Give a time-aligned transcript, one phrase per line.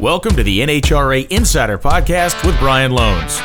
[0.00, 3.36] Welcome to the NHRA Insider Podcast with Brian Lohnes.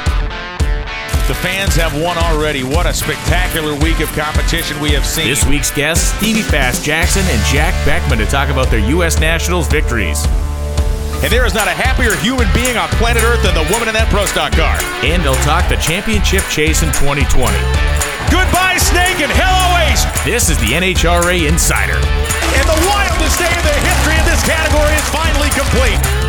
[1.27, 2.63] The fans have won already.
[2.63, 5.27] What a spectacular week of competition we have seen.
[5.27, 9.19] This week's guests, Stevie Fast Jackson and Jack Beckman, to talk about their U.S.
[9.19, 10.23] Nationals victories.
[11.19, 13.93] And there is not a happier human being on planet Earth than the woman in
[13.99, 14.79] that Pro Stock car.
[15.03, 17.51] And they'll talk the championship chase in 2020.
[18.31, 20.07] Goodbye, Snake, and hello, Ace.
[20.23, 21.99] This is the NHRA Insider.
[21.99, 26.24] And the wildest day in the history of this category is finally complete.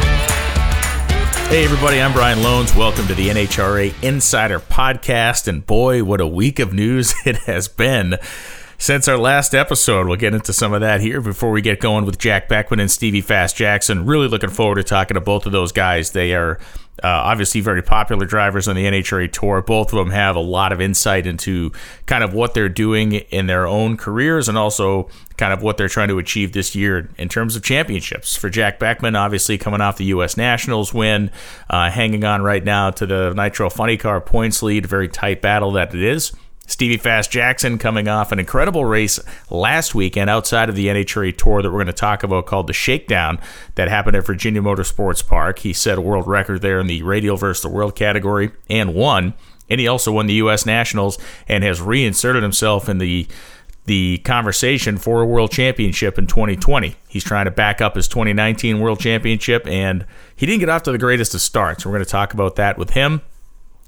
[1.49, 2.77] Hey, everybody, I'm Brian Lohnes.
[2.77, 5.47] Welcome to the NHRA Insider Podcast.
[5.47, 8.17] And boy, what a week of news it has been
[8.79, 10.09] since our last episode.
[10.09, 12.91] We'll get into some of that here before we get going with Jack Beckman and
[12.91, 14.05] Stevie Fast Jackson.
[14.05, 16.11] Really looking forward to talking to both of those guys.
[16.11, 16.59] They are
[17.03, 19.63] uh, obviously very popular drivers on the NHRA Tour.
[19.63, 21.73] Both of them have a lot of insight into
[22.07, 25.89] kind of what they're doing in their own careers and also kind of what they're
[25.89, 28.37] trying to achieve this year in terms of championships.
[28.37, 30.37] For Jack Beckman, obviously coming off the U.S.
[30.37, 31.31] Nationals win,
[31.69, 35.73] uh, hanging on right now to the Nitro Funny Car points lead, very tight battle
[35.73, 36.33] that it is.
[36.67, 41.63] Stevie Fast Jackson coming off an incredible race last weekend outside of the NHRA Tour
[41.63, 43.39] that we're going to talk about called the Shakedown
[43.77, 45.61] that happened at Virginia Motorsports Park.
[45.61, 49.35] He set a world record there in the radial versus the world category and won.
[49.71, 50.67] And he also won the U.S.
[50.67, 53.27] Nationals and has reinserted himself in the
[53.87, 56.97] the conversation for a world championship in 2020.
[57.07, 60.93] He's trying to back up his 2019 world championship, and he didn't get off to
[60.93, 61.87] the greatest of starts.
[61.87, 63.23] We're going to talk about that with him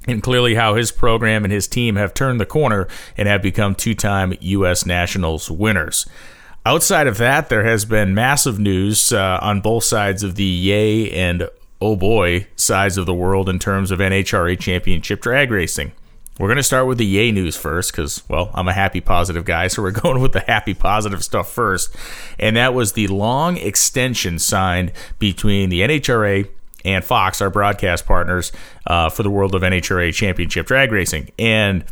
[0.08, 3.74] and clearly how his program and his team have turned the corner and have become
[3.74, 4.86] two time U.S.
[4.86, 6.06] Nationals winners.
[6.66, 11.10] Outside of that, there has been massive news uh, on both sides of the yay
[11.10, 11.48] and
[11.80, 15.92] oh boy sides of the world in terms of NHRA championship drag racing.
[16.38, 19.44] We're going to start with the yay news first because, well, I'm a happy, positive
[19.44, 21.94] guy, so we're going with the happy, positive stuff first.
[22.38, 26.48] And that was the long extension signed between the NHRA
[26.84, 28.52] and Fox, our broadcast partners,
[28.86, 31.30] uh, for the World of NHRA Championship Drag Racing.
[31.38, 31.84] And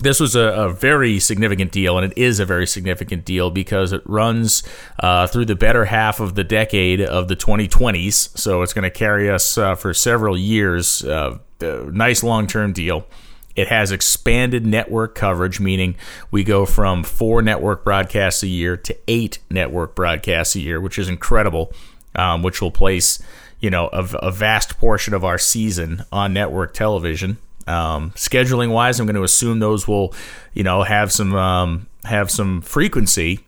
[0.00, 3.92] this was a, a, very significant deal, and it is a very significant deal because
[3.92, 4.62] it runs
[4.98, 8.36] uh, through the better half of the decade of the 2020s.
[8.38, 11.04] So it's going to carry us uh, for several years.
[11.04, 13.06] Uh, nice long term deal.
[13.56, 15.96] It has expanded network coverage, meaning
[16.30, 20.98] we go from four network broadcasts a year to eight network broadcasts a year, which
[20.98, 21.72] is incredible,
[22.14, 23.20] um, which will place
[23.60, 27.38] you know a, a vast portion of our season on network television.
[27.66, 30.14] Um, scheduling wise, I'm going to assume those will,
[30.54, 33.40] you know, have some um, have some frequency.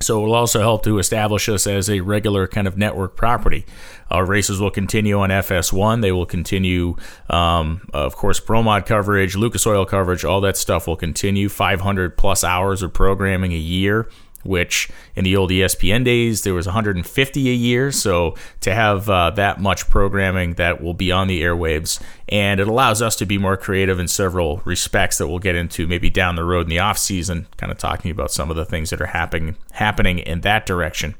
[0.00, 3.66] So it will also help to establish us as a regular kind of network property.
[4.12, 6.02] Our races will continue on FS1.
[6.02, 6.94] They will continue,
[7.28, 11.48] um, of course, ProMod coverage, Lucas Oil coverage, all that stuff will continue.
[11.48, 14.08] 500 plus hours of programming a year
[14.44, 17.92] which in the old ESPN days there was 150 a year.
[17.92, 22.68] So to have uh, that much programming that will be on the airwaves, and it
[22.68, 26.36] allows us to be more creative in several respects that we'll get into maybe down
[26.36, 29.00] the road in the off season, kind of talking about some of the things that
[29.00, 31.14] are happening happening in that direction.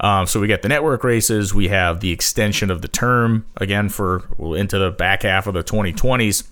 [0.00, 1.54] Um, so we get the network races.
[1.54, 5.64] We have the extension of the term again for into the back half of the
[5.64, 6.46] 2020s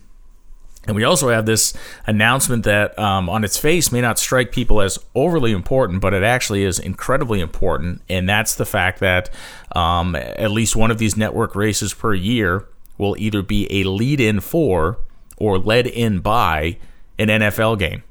[0.87, 1.72] and we also have this
[2.06, 6.22] announcement that, um, on its face, may not strike people as overly important, but it
[6.22, 8.03] actually is incredibly important.
[8.09, 9.31] And that's the fact that
[9.75, 12.67] um, at least one of these network races per year
[12.99, 14.99] will either be a lead in for
[15.37, 16.77] or led in by
[17.19, 18.03] an NFL game.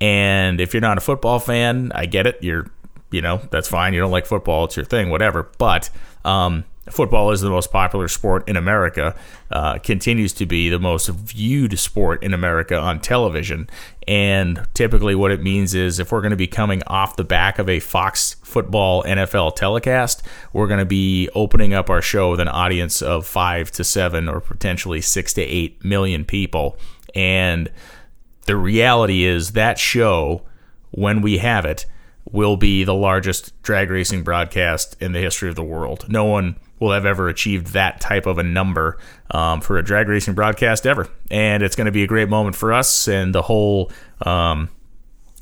[0.00, 2.38] And if you're not a football fan, I get it.
[2.42, 2.66] You're,
[3.10, 3.94] you know, that's fine.
[3.94, 5.50] You don't like football, it's your thing, whatever.
[5.56, 5.88] But,
[6.24, 9.16] um, football is the most popular sport in America,
[9.50, 13.68] uh, continues to be the most viewed sport in America on television.
[14.06, 17.58] And typically, what it means is if we're going to be coming off the back
[17.58, 20.22] of a Fox football NFL telecast,
[20.52, 24.28] we're going to be opening up our show with an audience of five to seven
[24.28, 26.78] or potentially six to eight million people.
[27.14, 27.70] And
[28.46, 30.42] the reality is that show,
[30.90, 31.86] when we have it,
[32.30, 36.06] will be the largest drag racing broadcast in the history of the world.
[36.08, 38.98] No one will have ever achieved that type of a number
[39.30, 41.08] um, for a drag racing broadcast ever.
[41.30, 43.90] And it's going to be a great moment for us and the whole
[44.20, 44.68] um,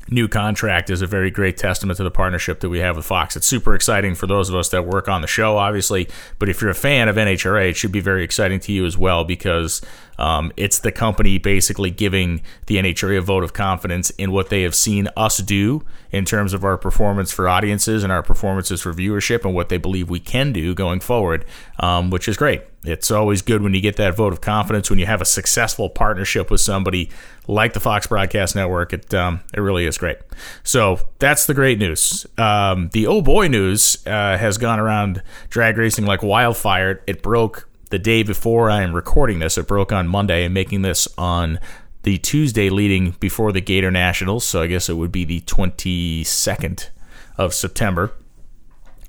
[0.09, 3.35] new contract is a very great testament to the partnership that we have with Fox.
[3.35, 6.09] It's super exciting for those of us that work on the show, obviously.
[6.39, 8.97] But if you're a fan of NHRA, it should be very exciting to you as
[8.97, 9.81] well because
[10.17, 14.63] um, it's the company basically giving the NHRA a vote of confidence in what they
[14.63, 18.93] have seen us do in terms of our performance for audiences and our performances for
[18.93, 21.45] viewership and what they believe we can do going forward,
[21.79, 22.61] um, which is great.
[22.85, 25.89] It's always good when you get that vote of confidence when you have a successful
[25.89, 27.09] partnership with somebody
[27.47, 28.93] like the Fox Broadcast Network.
[28.93, 30.17] It um, it really is great.
[30.63, 32.25] So that's the great news.
[32.37, 37.01] Um, the oh boy news uh, has gone around drag racing like wildfire.
[37.07, 39.57] It broke the day before I am recording this.
[39.57, 41.59] It broke on Monday and making this on
[42.03, 44.41] the Tuesday leading before the Gatornationals.
[44.41, 46.89] So I guess it would be the 22nd
[47.37, 48.11] of September.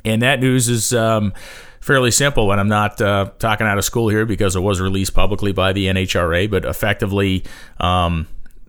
[0.04, 1.32] And that news is um,
[1.84, 2.50] fairly simple.
[2.50, 5.74] And I'm not uh, talking out of school here because it was released publicly by
[5.74, 7.44] the NHRA, but effectively,
[7.78, 8.26] um,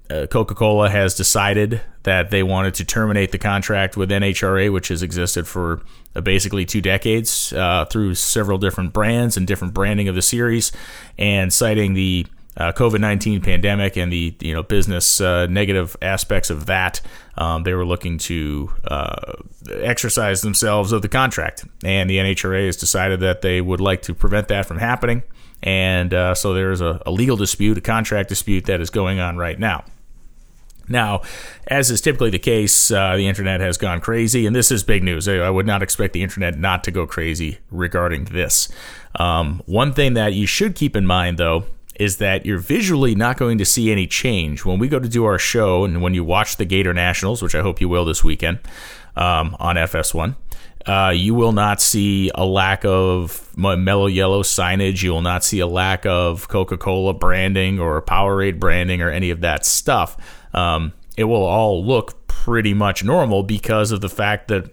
[0.10, 4.90] uh, Coca Cola has decided that they wanted to terminate the contract with NHRA, which
[4.90, 5.82] has existed for
[6.14, 10.74] uh, basically two decades uh, through several different brands and different branding of the series,
[11.18, 12.28] and citing the
[12.58, 17.02] uh, COVID nineteen pandemic and the you know business uh, negative aspects of that,
[17.38, 19.34] um, they were looking to uh,
[19.72, 24.14] exercise themselves of the contract, and the NHRA has decided that they would like to
[24.14, 25.24] prevent that from happening,
[25.64, 29.20] and uh, so there is a, a legal dispute, a contract dispute that is going
[29.20, 29.84] on right now.
[30.88, 31.22] Now,
[31.68, 35.04] as is typically the case, uh, the internet has gone crazy, and this is big
[35.04, 35.28] news.
[35.28, 38.70] I would not expect the internet not to go crazy regarding this.
[39.16, 41.66] Um, one thing that you should keep in mind, though,
[42.00, 45.26] is that you're visually not going to see any change when we go to do
[45.26, 48.60] our show and when you watch the Gatornationals, which I hope you will this weekend
[49.16, 50.36] um, on FS1.
[50.86, 55.02] Uh, you will not see a lack of mellow yellow signage.
[55.02, 59.32] You will not see a lack of Coca Cola branding or Powerade branding or any
[59.32, 60.16] of that stuff.
[60.54, 64.70] Um, it will all look pretty much normal because of the fact that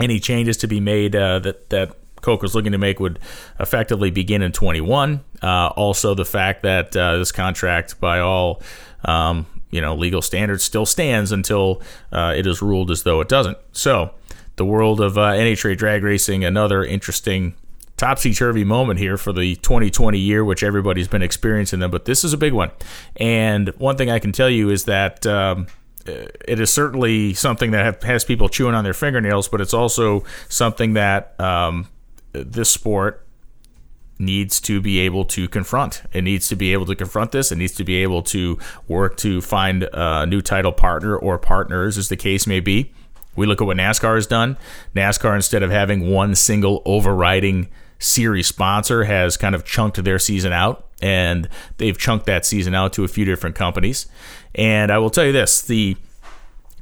[0.00, 3.18] any changes to be made uh, that that Coke was looking to make would
[3.60, 5.22] effectively begin in 21.
[5.42, 8.62] Uh, also, the fact that uh, this contract, by all
[9.04, 11.82] um, you know legal standards, still stands until
[12.12, 13.58] uh, it is ruled as though it doesn't.
[13.72, 14.12] So,
[14.56, 17.54] the world of uh, NHRA drag racing, another interesting
[17.96, 21.90] topsy turvy moment here for the 2020 year, which everybody's been experiencing them.
[21.90, 22.70] But this is a big one.
[23.16, 25.26] And one thing I can tell you is that.
[25.26, 25.66] Um,
[26.04, 30.94] it is certainly something that has people chewing on their fingernails, but it's also something
[30.94, 31.86] that um,
[32.32, 33.26] this sport
[34.18, 36.02] needs to be able to confront.
[36.12, 37.50] It needs to be able to confront this.
[37.50, 38.58] It needs to be able to
[38.88, 42.92] work to find a new title partner or partners, as the case may be.
[43.34, 44.56] We look at what NASCAR has done.
[44.94, 47.68] NASCAR, instead of having one single overriding
[47.98, 51.48] series sponsor, has kind of chunked their season out, and
[51.78, 54.06] they've chunked that season out to a few different companies.
[54.54, 55.96] And I will tell you this: the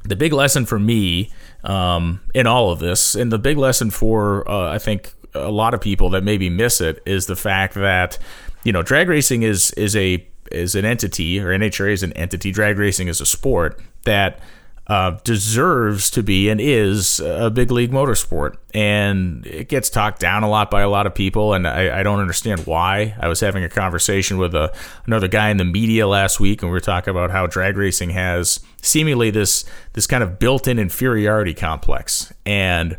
[0.03, 1.31] the big lesson for me
[1.63, 5.73] um, in all of this, and the big lesson for uh, I think a lot
[5.73, 8.17] of people that maybe miss it is the fact that
[8.63, 12.51] you know drag racing is is a is an entity or NHRA is an entity.
[12.51, 14.39] Drag racing is a sport that
[14.87, 18.57] uh, deserves to be and is a big league motorsport.
[18.73, 22.03] And it gets talked down a lot by a lot of people, and I, I
[22.03, 23.15] don't understand why.
[23.19, 24.73] I was having a conversation with a,
[25.05, 28.09] another guy in the media last week, and we were talking about how drag racing
[28.09, 29.63] has seemingly this
[29.93, 32.97] this kind of built-in inferiority complex, and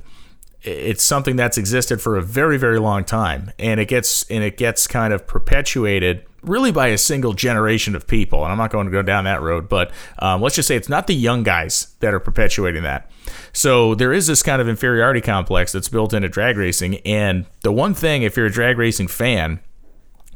[0.65, 4.57] it's something that's existed for a very very long time and it gets and it
[4.57, 8.87] gets kind of perpetuated really by a single generation of people and i'm not going
[8.87, 11.95] to go down that road but um, let's just say it's not the young guys
[12.01, 13.11] that are perpetuating that
[13.53, 17.73] so there is this kind of inferiority complex that's built into drag racing and the
[17.73, 19.61] one thing if you're a drag racing fan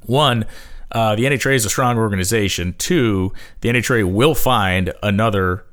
[0.03, 0.45] one
[0.93, 2.73] uh, the NHRA is a strong organization.
[2.79, 5.65] Two, the NHRA will find another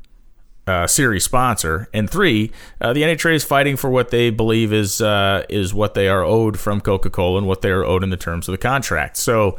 [0.65, 5.01] uh, series sponsor, and three, uh, the NHRA is fighting for what they believe is
[5.01, 8.09] uh, is what they are owed from Coca Cola and what they are owed in
[8.09, 9.17] the terms of the contract.
[9.17, 9.57] So,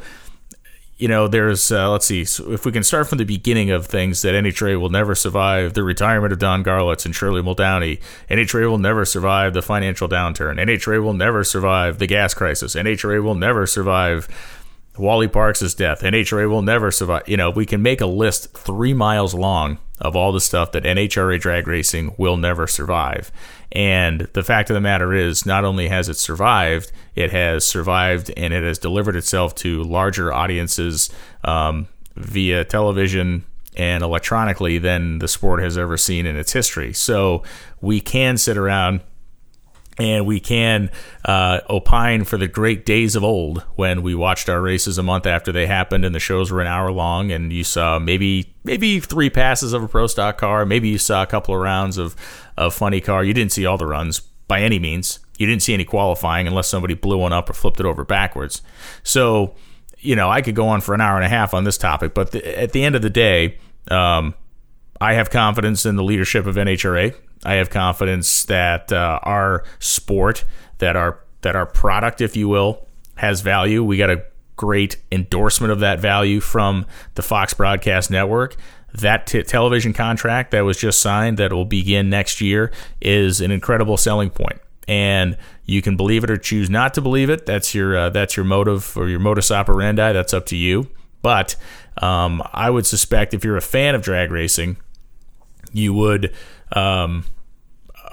[0.97, 3.85] you know, there's uh, let's see, so if we can start from the beginning of
[3.85, 8.01] things, that NHRA will never survive the retirement of Don Garlits and Shirley Muldowney.
[8.29, 10.59] NHRA will never survive the financial downturn.
[10.59, 12.73] NHRA will never survive the gas crisis.
[12.73, 14.27] NHRA will never survive
[14.97, 16.01] Wally Parks' death.
[16.01, 17.29] NHRA will never survive.
[17.29, 20.83] You know, we can make a list three miles long of all the stuff that
[20.83, 23.31] NHRA drag racing will never survive.
[23.71, 28.31] And the fact of the matter is, not only has it survived, it has survived
[28.35, 31.09] and it has delivered itself to larger audiences
[31.43, 36.93] um, via television and electronically than the sport has ever seen in its history.
[36.93, 37.43] So
[37.81, 39.01] we can sit around
[39.97, 40.89] and we can
[41.23, 45.25] uh, opine for the great days of old when we watched our races a month
[45.25, 48.99] after they happened and the shows were an hour long and you saw maybe maybe
[48.99, 50.65] three passes of a pro stock car.
[50.65, 52.15] Maybe you saw a couple of rounds of,
[52.57, 53.23] a funny car.
[53.23, 55.19] You didn't see all the runs by any means.
[55.37, 58.61] You didn't see any qualifying unless somebody blew one up or flipped it over backwards.
[59.03, 59.55] So
[60.05, 62.13] you know i could go on for an hour and a half on this topic
[62.13, 63.57] but at the end of the day
[63.89, 64.33] um,
[65.01, 67.13] i have confidence in the leadership of nhra
[67.45, 70.43] I have confidence that uh, our sport,
[70.79, 73.83] that our that our product, if you will, has value.
[73.83, 74.23] We got a
[74.55, 76.85] great endorsement of that value from
[77.15, 78.55] the Fox Broadcast Network.
[78.93, 82.71] That t- television contract that was just signed that will begin next year
[83.01, 84.59] is an incredible selling point.
[84.87, 87.45] And you can believe it or choose not to believe it.
[87.45, 90.13] That's your uh, that's your motive or your modus operandi.
[90.13, 90.89] That's up to you.
[91.21, 91.55] But
[92.01, 94.77] um, I would suspect if you're a fan of drag racing,
[95.73, 96.33] you would
[96.71, 97.25] um,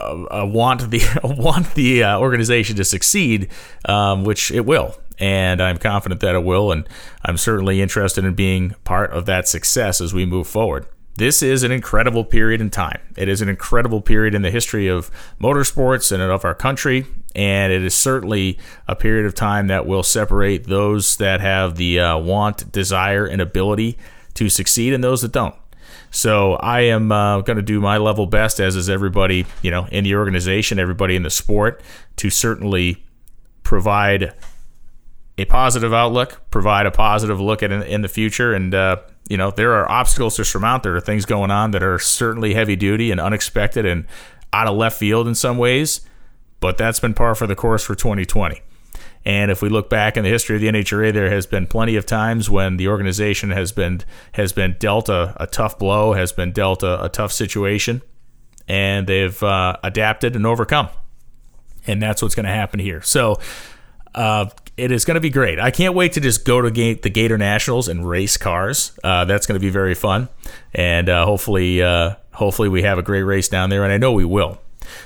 [0.03, 3.49] uh, uh, want the want the uh, organization to succeed,
[3.85, 6.89] um, which it will, and I'm confident that it will, and
[7.25, 10.87] I'm certainly interested in being part of that success as we move forward.
[11.17, 13.01] This is an incredible period in time.
[13.17, 17.71] It is an incredible period in the history of motorsports and of our country, and
[17.73, 22.19] it is certainly a period of time that will separate those that have the uh,
[22.19, 23.99] want, desire, and ability
[24.35, 25.55] to succeed and those that don't.
[26.13, 29.87] So I am uh, going to do my level best, as is everybody, you know,
[29.91, 31.83] in the organization, everybody in the sport,
[32.17, 33.03] to certainly
[33.63, 34.35] provide
[35.39, 38.97] a positive outlook, provide a positive look at in, in the future, and uh,
[39.29, 40.83] you know there are obstacles to surmount.
[40.83, 44.07] There are things going on that are certainly heavy duty and unexpected and
[44.53, 46.03] out of left field in some ways,
[46.61, 48.61] but that's been par for the course for 2020.
[49.25, 51.97] And if we look back in the history of the NHRA, there has been plenty
[51.97, 54.03] of times when the organization has been
[54.33, 58.03] has been dealt a, a tough blow, has been dealt a, a tough situation,
[58.67, 60.89] and they've uh, adapted and overcome.
[61.87, 63.03] And that's what's going to happen here.
[63.03, 63.41] So
[64.15, 65.59] uh, it is going to be great.
[65.59, 68.99] I can't wait to just go to the Gatornationals and race cars.
[69.03, 70.29] Uh, that's going to be very fun,
[70.75, 74.13] and uh, hopefully, uh, hopefully we have a great race down there, and I know
[74.13, 74.61] we will.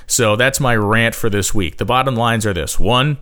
[0.07, 1.77] So that's my rant for this week.
[1.77, 3.17] The bottom lines are this: one,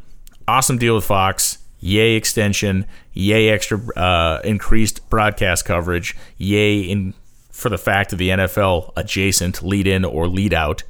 [0.48, 1.60] awesome deal with Fox.
[1.80, 2.86] Yay extension.
[3.14, 6.16] Yay extra uh, increased broadcast coverage.
[6.38, 7.14] Yay in
[7.52, 10.84] for the fact of the NFL adjacent lead in or lead out.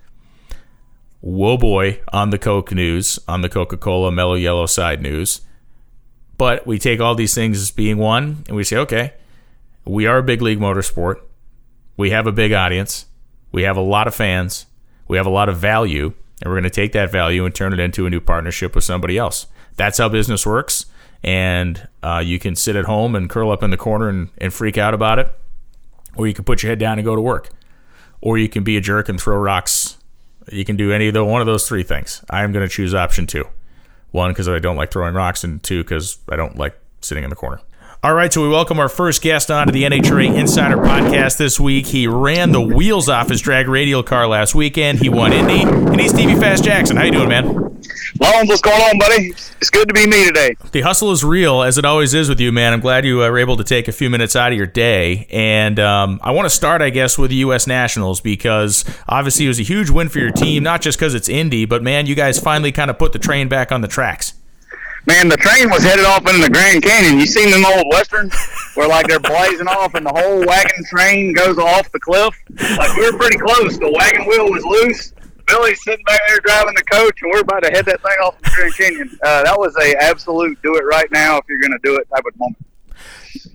[1.21, 5.41] Whoa boy on the Coke news, on the Coca Cola Mellow Yellow side news.
[6.37, 9.13] But we take all these things as being one and we say, okay,
[9.85, 11.21] we are a big league motorsport.
[11.97, 13.05] We have a big audience.
[13.51, 14.65] We have a lot of fans.
[15.07, 17.73] We have a lot of value and we're going to take that value and turn
[17.73, 19.47] it into a new partnership with somebody else.
[19.75, 20.85] That's how business works.
[21.23, 24.53] And uh, you can sit at home and curl up in the corner and, and
[24.53, 25.33] freak out about it,
[26.15, 27.49] or you can put your head down and go to work,
[28.21, 29.97] or you can be a jerk and throw rocks.
[30.51, 32.23] You can do any of the one of those three things.
[32.29, 33.45] I'm going to choose option two.
[34.11, 37.31] One, because I don't like throwing rocks, and two, because I don't like sitting in
[37.31, 37.59] the corner.
[38.05, 41.59] All right, so we welcome our first guest on to the NHRA Insider Podcast this
[41.59, 41.87] week.
[41.87, 44.99] He ran the wheels off his drag radial car last weekend.
[44.99, 46.97] He won Indy, and he's Stevie Fast Jackson.
[46.97, 47.45] How you doing, man?
[47.45, 49.29] Lohnes, what's going on, buddy?
[49.59, 50.55] It's good to be me today.
[50.71, 52.73] The hustle is real, as it always is with you, man.
[52.73, 55.25] I'm glad you were able to take a few minutes out of your day.
[55.31, 57.65] And um, I want to start, I guess, with the U.S.
[57.65, 61.27] Nationals because obviously it was a huge win for your team, not just because it's
[61.27, 64.35] Indy, but man, you guys finally kind of put the train back on the tracks
[65.07, 67.19] man, the train was headed off into the Grand Canyon.
[67.19, 68.33] You seen them old westerns
[68.75, 72.35] where like they're blazing off and the whole wagon train goes off the cliff?
[72.77, 73.77] Like we were pretty close.
[73.77, 75.13] The wagon wheel was loose.
[75.47, 78.35] Billy's sitting back there driving the coach, and we're about to head that thing off
[78.41, 79.19] the Grand Canyon.
[79.23, 82.07] Uh, that was a absolute do it right now if you're going to do it
[82.09, 82.65] type of moment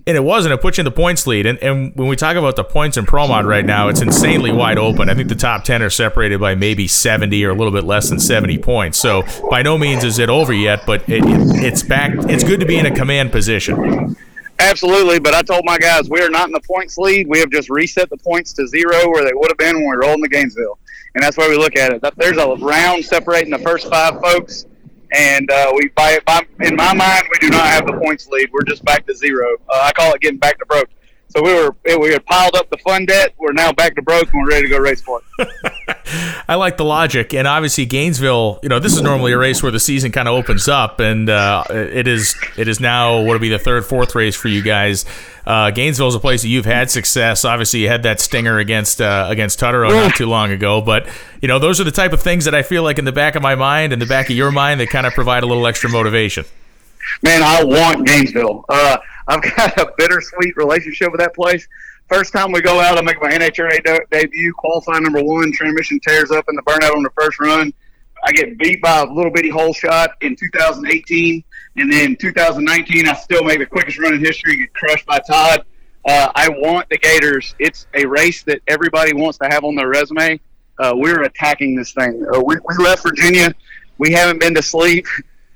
[0.07, 0.53] and it wasn't.
[0.53, 1.45] It puts you in the points lead.
[1.45, 4.51] And, and when we talk about the points in Pro Mod right now, it's insanely
[4.51, 5.09] wide open.
[5.09, 8.09] I think the top 10 are separated by maybe 70 or a little bit less
[8.09, 8.97] than 70 points.
[8.97, 12.11] So by no means is it over yet, but it, it, it's back.
[12.29, 14.15] It's good to be in a command position.
[14.61, 17.27] Absolutely, but I told my guys we are not in the points lead.
[17.27, 19.95] We have just reset the points to zero where they would have been when we
[19.95, 20.77] rolled in the Gainesville,
[21.15, 22.03] and that's why we look at it.
[22.15, 24.67] There's a round separating the first five folks,
[25.11, 28.49] and uh, we by, by, in my mind we do not have the points lead.
[28.51, 29.57] We're just back to zero.
[29.69, 30.89] Uh, I call it getting back to broke.
[31.33, 33.33] So we were we had piled up the fun debt.
[33.37, 35.47] We're now back to broke and we're ready to go race for it.
[36.47, 38.59] I like the logic, and obviously Gainesville.
[38.63, 41.29] You know, this is normally a race where the season kind of opens up, and
[41.29, 44.61] uh, it is it is now what will be the third, fourth race for you
[44.61, 45.05] guys.
[45.45, 47.45] Uh, Gainesville is a place that you've had success.
[47.45, 51.07] Obviously, you had that stinger against uh, against Tutterow not too long ago, but
[51.41, 53.35] you know those are the type of things that I feel like in the back
[53.35, 55.65] of my mind, in the back of your mind, that kind of provide a little
[55.65, 56.43] extra motivation.
[57.23, 58.65] Man, I want Gainesville.
[58.67, 58.97] Uh,
[59.31, 61.65] I've got a bittersweet relationship with that place.
[62.09, 65.53] First time we go out, I make my NHRA de- debut, qualify number one.
[65.53, 67.73] Transmission tears up in the burnout on the first run.
[68.25, 71.43] I get beat by a little bitty hole shot in 2018,
[71.77, 74.57] and then 2019, I still make the quickest run in history.
[74.57, 75.63] Get crushed by Todd.
[76.05, 77.55] Uh, I want the Gators.
[77.57, 80.39] It's a race that everybody wants to have on their resume.
[80.77, 82.25] Uh, we're attacking this thing.
[82.33, 83.55] Uh, we, we left Virginia.
[83.97, 85.05] We haven't been to sleep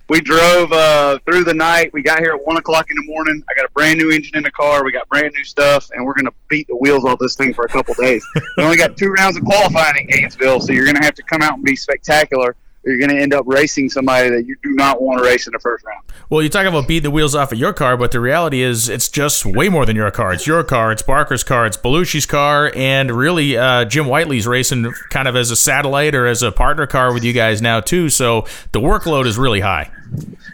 [0.08, 1.92] we drove uh, through the night.
[1.92, 3.44] We got here at one o'clock in the morning.
[3.50, 4.84] I got a brand new engine in the car.
[4.84, 7.66] We got brand new stuff, and we're to beat the wheels off this thing for
[7.66, 8.26] a couple days.
[8.58, 11.42] we only got two rounds of qualifying in Gainesville, so you're to have to come
[11.42, 12.56] out and be spectacular.
[12.86, 15.54] You're going to end up racing somebody that you do not want to race in
[15.54, 16.04] the first round.
[16.30, 18.90] Well, you talk about beating the wheels off of your car, but the reality is
[18.90, 20.34] it's just way more than your car.
[20.34, 24.92] It's your car, it's Barker's car, it's Belushi's car, and really uh, Jim Whiteley's racing
[25.10, 28.10] kind of as a satellite or as a partner car with you guys now too.
[28.10, 29.92] So the workload is really high.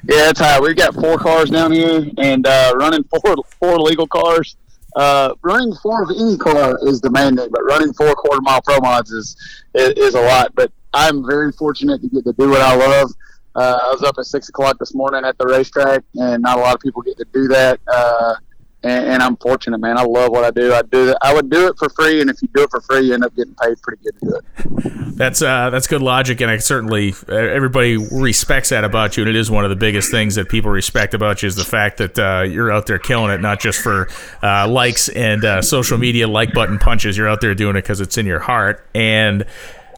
[0.03, 0.59] Yeah, it's high.
[0.59, 4.55] We've got four cars down here and uh, running four four legal cars.
[4.95, 9.11] Uh, running four of any car is demanding, but running four quarter mile pro mods
[9.11, 9.38] is,
[9.73, 10.53] is, is a lot.
[10.53, 13.12] But I'm very fortunate to get to do what I love.
[13.55, 16.62] Uh, I was up at six o'clock this morning at the racetrack, and not a
[16.62, 17.79] lot of people get to do that.
[17.88, 18.36] Uh,
[18.83, 19.98] and, and, I'm fortunate, man.
[19.98, 20.74] I love what I do.
[20.74, 21.13] I do.
[21.21, 23.24] I would do it for free, and if you do it for free, you end
[23.24, 25.12] up getting paid pretty good to do it.
[25.21, 29.24] That's uh, that's good logic, and I certainly everybody respects that about you.
[29.24, 31.63] And it is one of the biggest things that people respect about you is the
[31.63, 34.07] fact that uh, you're out there killing it, not just for
[34.41, 37.17] uh, likes and uh, social media like button punches.
[37.17, 39.45] You're out there doing it because it's in your heart and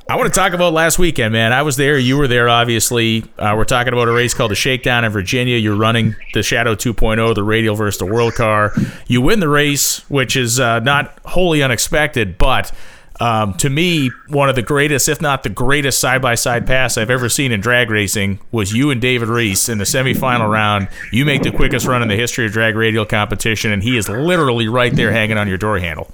[0.10, 1.54] I want to talk about last weekend, man.
[1.54, 1.98] I was there.
[1.98, 3.24] You were there, obviously.
[3.38, 5.56] Uh, we're talking about a race called the Shakedown in Virginia.
[5.56, 8.74] You're running the Shadow 2.0, the radial versus the world car.
[9.08, 12.74] You win the race, which is uh, not wholly unexpected, but
[13.22, 16.98] um, to me, one of the greatest, if not the greatest, side by side pass
[16.98, 20.90] I've ever seen in drag racing was you and David Reese in the semifinal round.
[21.14, 24.10] You make the quickest run in the history of drag radial competition, and he is
[24.10, 26.12] literally right there hanging on your door handle.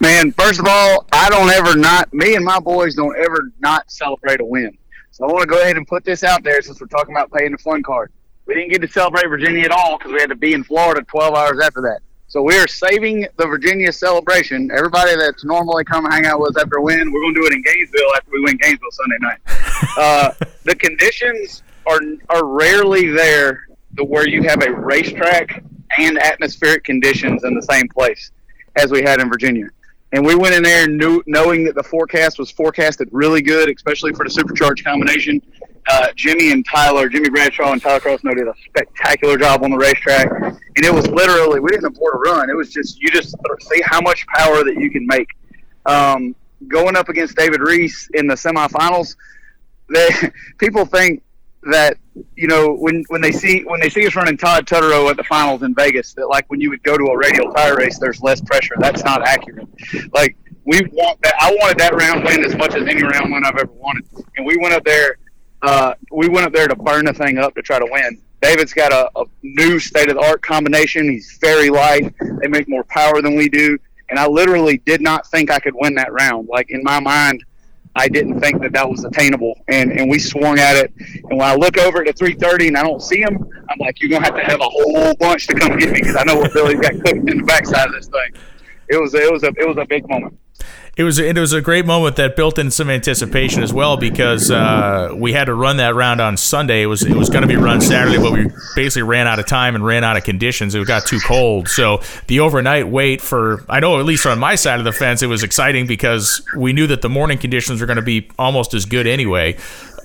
[0.00, 3.90] Man, first of all, I don't ever not me and my boys don't ever not
[3.90, 4.76] celebrate a win.
[5.10, 7.32] So I want to go ahead and put this out there since we're talking about
[7.32, 8.12] paying the fun card.
[8.44, 11.02] We didn't get to celebrate Virginia at all because we had to be in Florida
[11.02, 12.00] 12 hours after that.
[12.28, 14.70] So we are saving the Virginia celebration.
[14.70, 17.46] Everybody that's normally come hang out with us after a win, we're going to do
[17.46, 19.38] it in Gainesville after we win Gainesville Sunday night.
[19.98, 25.62] uh, the conditions are are rarely there to where you have a racetrack
[25.98, 28.32] and atmospheric conditions in the same place
[28.76, 29.68] as we had in Virginia.
[30.16, 34.14] And we went in there knew, knowing that the forecast was forecasted really good, especially
[34.14, 35.42] for the supercharged combination.
[35.90, 39.76] Uh, Jimmy and Tyler, Jimmy Bradshaw and Tyler Crossno did a spectacular job on the
[39.76, 40.32] racetrack.
[40.42, 42.48] And it was literally, we didn't abort a run.
[42.48, 45.28] It was just, you just see how much power that you can make.
[45.84, 46.34] Um,
[46.66, 49.16] going up against David Reese in the semifinals,
[49.92, 50.08] they,
[50.58, 51.22] people think
[51.70, 51.98] that
[52.34, 55.24] you know when when they see when they see us running Todd Tutterow at the
[55.24, 58.22] finals in Vegas that like when you would go to a radial tire race there's
[58.22, 58.74] less pressure.
[58.78, 59.68] That's not accurate.
[60.12, 63.44] Like we want that I wanted that round win as much as any round win
[63.44, 64.06] I've ever wanted.
[64.36, 65.18] And we went up there
[65.62, 68.20] uh, we went up there to burn the thing up to try to win.
[68.42, 71.08] David's got a, a new state of the art combination.
[71.08, 72.14] He's very light.
[72.40, 73.78] They make more power than we do.
[74.10, 76.48] And I literally did not think I could win that round.
[76.48, 77.44] Like in my mind
[77.98, 80.92] I didn't think that that was attainable, and and we swung at it.
[80.98, 83.38] And when I look over at 3:30 and I don't see him,
[83.70, 86.16] I'm like, you're gonna have to have a whole bunch to come get me because
[86.16, 88.42] I know what Billy's got cooked in the backside of this thing.
[88.88, 90.38] It was it was a it was a big moment
[90.96, 94.50] it was it was a great moment that built in some anticipation as well because
[94.50, 96.82] uh, we had to run that round on Sunday.
[96.82, 99.46] It was it was going to be run Saturday, but we basically ran out of
[99.46, 100.74] time and ran out of conditions.
[100.74, 104.54] It got too cold, so the overnight wait for I know at least on my
[104.54, 107.86] side of the fence it was exciting because we knew that the morning conditions were
[107.86, 109.58] going to be almost as good anyway.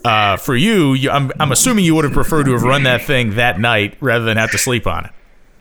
[0.04, 3.04] Uh, for you, you, I'm I'm assuming you would have preferred to have run that
[3.04, 5.12] thing that night rather than have to sleep on it.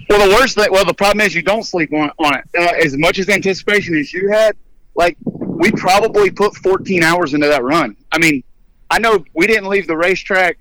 [0.08, 2.44] Well, the worst thing, well, the problem is you don't sleep on, on it.
[2.58, 4.56] Uh, as much as anticipation as you had,
[5.00, 7.96] like we probably put 14 hours into that run.
[8.12, 8.44] I mean,
[8.90, 10.58] I know we didn't leave the racetrack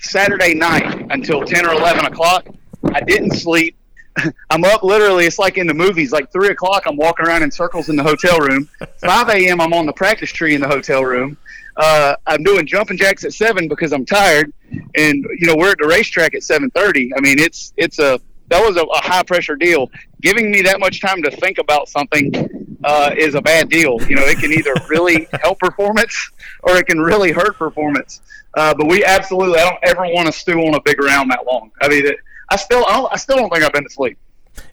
[0.00, 2.46] Saturday night until 10 or 11 o'clock.
[2.94, 3.76] I didn't sleep.
[4.50, 7.50] I'm up literally, it's like in the movies, like 3 o'clock, I'm walking around in
[7.50, 8.66] circles in the hotel room.
[8.98, 11.36] 5 a.m., I'm on the practice tree in the hotel room.
[11.76, 14.50] Uh, I'm doing jumping jacks at 7 because I'm tired.
[14.96, 17.10] And, you know, we're at the racetrack at 7.30.
[17.14, 19.90] I mean, it's, it's a, that was a, a high pressure deal.
[20.22, 24.00] Giving me that much time to think about something uh, is a bad deal.
[24.08, 26.30] You know, it can either really help performance
[26.62, 28.20] or it can really hurt performance.
[28.54, 31.44] Uh, but we absolutely, I don't ever want to stew on a big round that
[31.46, 31.72] long.
[31.80, 32.16] I mean, it,
[32.50, 34.18] I still, I, I still don't think I've been to sleep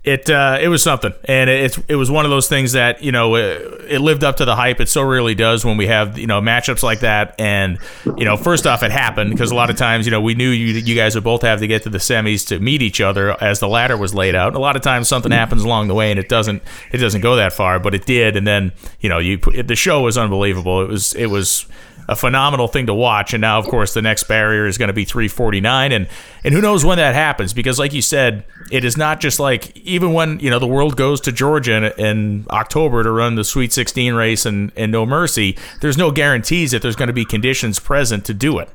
[0.03, 3.11] it uh, it was something, and it, it was one of those things that you
[3.11, 4.79] know it, it, lived up to the hype.
[4.79, 7.35] It so rarely does when we have you know matchups like that.
[7.37, 7.77] And
[8.17, 10.49] you know, first off, it happened because a lot of times you know we knew
[10.49, 13.41] you you guys would both have to get to the semis to meet each other
[13.43, 14.55] as the ladder was laid out.
[14.55, 17.35] a lot of times something happens along the way, and it doesn't it doesn't go
[17.35, 18.35] that far, but it did.
[18.35, 20.81] And then you know you the show was unbelievable.
[20.81, 21.67] It was it was
[22.11, 23.33] a phenomenal thing to watch.
[23.33, 26.07] And now, of course, the next barrier is going to be 349, and
[26.43, 27.53] and who knows when that happens?
[27.53, 30.95] Because, like you said, it is not just like even when you know the world
[30.95, 35.05] goes to Georgia in, in October to run the Sweet 16 race and and No
[35.05, 35.57] Mercy.
[35.81, 38.69] There's no guarantees that there's going to be conditions present to do it.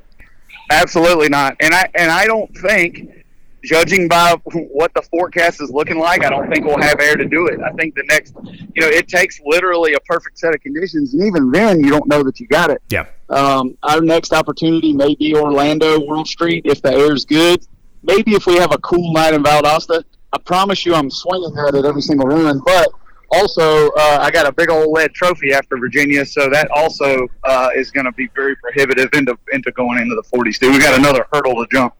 [0.71, 1.57] Absolutely not.
[1.61, 3.25] And I and I don't think
[3.67, 7.27] judging by what the forecast is looking like, I don't think we'll have air to
[7.27, 7.61] do it.
[7.61, 11.27] I think the next, you know, it takes literally a perfect set of conditions, and
[11.27, 12.81] even then, you don't know that you got it.
[12.89, 13.07] Yeah.
[13.29, 17.67] Um, our next opportunity may be Orlando World Street if the air is good.
[18.03, 20.05] Maybe if we have a cool night in Valdosta.
[20.37, 22.61] I promise you, I'm swinging at it every single run.
[22.67, 22.89] But
[23.31, 27.71] also, uh, I got a big old lead trophy after Virginia, so that also uh,
[27.75, 30.59] is going to be very prohibitive into into going into the 40s.
[30.59, 30.71] Too.
[30.71, 31.95] We got another hurdle to jump.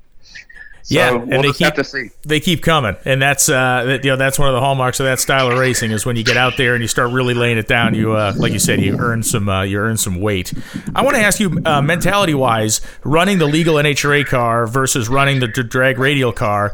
[0.83, 1.75] So yeah, we'll and they keep
[2.25, 5.19] they keep coming, and that's uh, you know that's one of the hallmarks of that
[5.19, 7.67] style of racing is when you get out there and you start really laying it
[7.67, 7.95] down.
[7.95, 10.53] You uh, like you said, you earn some uh, you earn some weight.
[10.95, 15.41] I want to ask you, uh, mentality wise, running the legal NHRA car versus running
[15.41, 16.73] the drag radial car.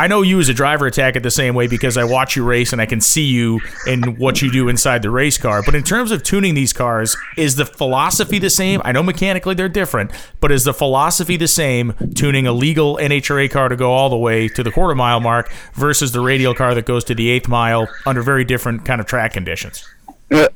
[0.00, 2.42] I know you as a driver attack it the same way because I watch you
[2.42, 5.62] race and I can see you in what you do inside the race car.
[5.62, 8.80] But in terms of tuning these cars, is the philosophy the same?
[8.82, 10.10] I know mechanically they're different,
[10.40, 14.16] but is the philosophy the same tuning a legal NHRA car to go all the
[14.16, 17.46] way to the quarter mile mark versus the radial car that goes to the eighth
[17.46, 19.86] mile under very different kind of track conditions?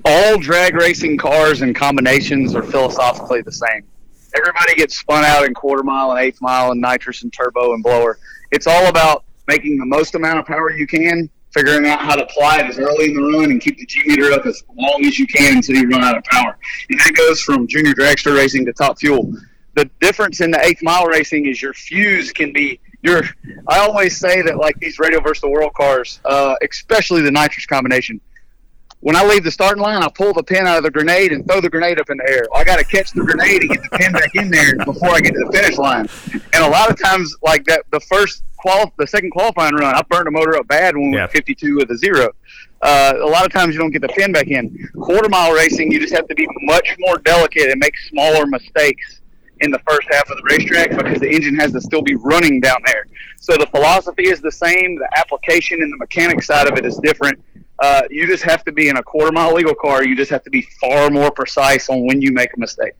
[0.06, 3.82] All drag racing cars and combinations are philosophically the same.
[4.34, 7.82] Everybody gets spun out in quarter mile and eighth mile and nitrous and turbo and
[7.82, 8.18] blower.
[8.50, 12.24] It's all about making the most amount of power you can, figuring out how to
[12.24, 15.04] apply it as early in the run and keep the G meter up as long
[15.04, 16.56] as you can until you run out of power.
[16.90, 19.32] And that goes from junior dragster racing to top fuel.
[19.74, 23.22] The difference in the eighth mile racing is your fuse can be your.
[23.68, 27.66] I always say that like these radial versus the world cars, uh, especially the nitrous
[27.66, 28.20] combination
[29.04, 31.46] when I leave the starting line, I pull the pin out of the grenade and
[31.46, 32.46] throw the grenade up in the air.
[32.54, 35.20] I got to catch the grenade and get the pin back in there before I
[35.20, 36.08] get to the finish line.
[36.54, 40.02] And a lot of times, like that, the first qual, the second qualifying run, I
[40.02, 41.22] burned the motor up bad when we yeah.
[41.22, 42.30] were 52 with a zero.
[42.82, 44.76] Uh, a lot of times you don't get the pin back in.
[44.94, 49.20] Quarter mile racing, you just have to be much more delicate and make smaller mistakes
[49.60, 52.60] in the first half of the racetrack because the engine has to still be running
[52.60, 53.06] down there.
[53.38, 54.96] So the philosophy is the same.
[54.96, 57.40] The application and the mechanic side of it is different
[57.80, 60.04] uh, you just have to be in a quarter mile legal car.
[60.04, 62.92] You just have to be far more precise on when you make a mistake.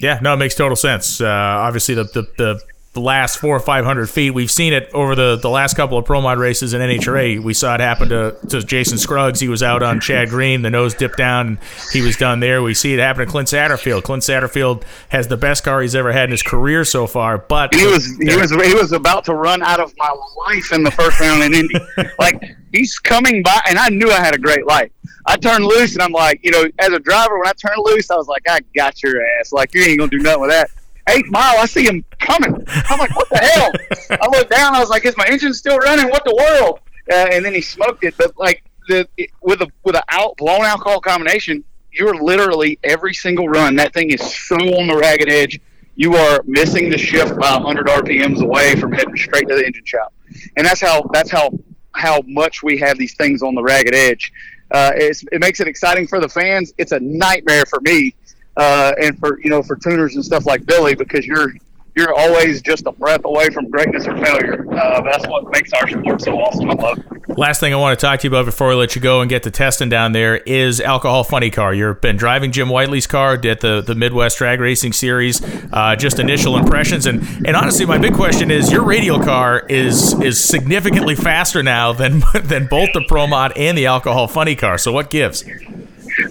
[0.00, 1.20] Yeah, no, it makes total sense.
[1.20, 2.60] Uh, obviously, the, the, the
[2.94, 4.30] the last four or five hundred feet.
[4.30, 7.42] We've seen it over the, the last couple of pro mod races in NHRA.
[7.42, 9.40] We saw it happen to, to Jason Scruggs.
[9.40, 11.58] He was out on Chad Green, the nose dipped down, and
[11.92, 12.62] he was done there.
[12.62, 14.04] We see it happen to Clint Satterfield.
[14.04, 17.36] Clint Satterfield has the best car he's ever had in his career so far.
[17.36, 20.14] But he was he was he was about to run out of my
[20.46, 21.74] life in the first round in Indy.
[22.20, 22.40] like
[22.72, 24.92] he's coming by, and I knew I had a great life.
[25.26, 28.08] I turned loose, and I'm like, you know, as a driver, when I turned loose,
[28.10, 29.52] I was like, I got your ass.
[29.52, 30.70] Like you ain't gonna do nothing with that
[31.08, 32.54] eighth mile, I see him coming.
[32.68, 34.18] I'm like, what the hell?
[34.22, 34.74] I look down.
[34.74, 36.08] I was like, is my engine still running?
[36.08, 36.80] What the world?
[37.10, 38.14] Uh, and then he smoked it.
[38.16, 43.14] But like the it, with a with a out blown alcohol combination, you're literally every
[43.14, 43.76] single run.
[43.76, 45.60] That thing is so on the ragged edge.
[45.96, 49.84] You are missing the shift by 100 RPMs away from heading straight to the engine
[49.84, 50.12] shop,
[50.56, 51.50] and that's how that's how
[51.92, 54.32] how much we have these things on the ragged edge.
[54.70, 56.72] Uh, it makes it exciting for the fans.
[56.78, 58.14] It's a nightmare for me
[58.56, 61.52] uh, and for you know for tuners and stuff like Billy because you're
[61.96, 64.66] you're always just a breath away from greatness or failure.
[64.74, 66.70] Uh, that's what makes our sport so awesome.
[66.70, 66.98] I love.
[67.28, 69.30] Last thing I want to talk to you about before we let you go and
[69.30, 71.72] get to testing down there is alcohol funny car.
[71.72, 75.40] You've been driving Jim Whiteley's car at the the Midwest Drag Racing Series.
[75.72, 80.20] Uh, just initial impressions and and honestly, my big question is your radial car is
[80.20, 84.78] is significantly faster now than than both the Pro Mod and the alcohol funny car.
[84.78, 85.44] So what gives?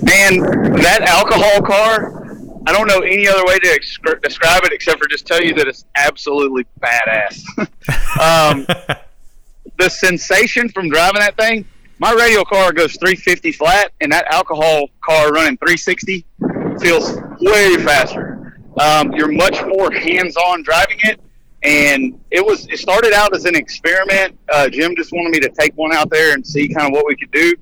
[0.02, 0.39] Man,
[0.78, 2.24] that alcohol car,
[2.65, 5.54] I don't know any other way to ex- describe it except for just tell you
[5.56, 7.43] that it's absolutely badass.
[8.19, 8.65] um,
[9.78, 11.65] the sensation from driving that thing,
[12.00, 16.26] my radial car goes 350 flat, and that alcohol car running 360
[16.80, 18.60] feels way faster.
[18.80, 21.19] Um, you're much more hands-on driving it,
[21.63, 22.67] and it was.
[22.67, 24.38] It started out as an experiment.
[24.52, 27.06] Uh, Jim just wanted me to take one out there and see kind of what
[27.06, 27.54] we could do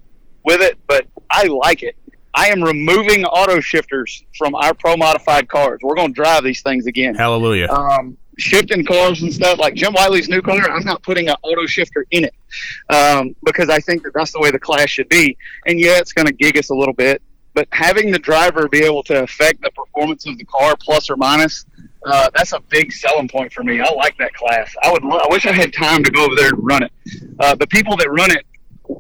[0.46, 1.96] with it, but I like it.
[2.34, 5.80] I am removing auto shifters from our pro modified cars.
[5.84, 7.16] We're going to drive these things again.
[7.16, 7.70] Hallelujah.
[7.70, 11.66] Um, shifting cars and stuff like Jim Whiteley's new car, I'm not putting an auto
[11.66, 12.34] shifter in it
[12.90, 15.38] um, because I think that that's the way the class should be.
[15.66, 17.22] And yeah, it's going to gig us a little bit,
[17.54, 21.18] but having the driver be able to affect the performance of the car plus or
[21.18, 21.66] minus,
[22.06, 23.80] uh, that's a big selling point for me.
[23.80, 24.74] I like that class.
[24.82, 25.04] I would.
[25.04, 26.92] I wish I had time to go over there and run it.
[27.40, 28.44] Uh, the people that run it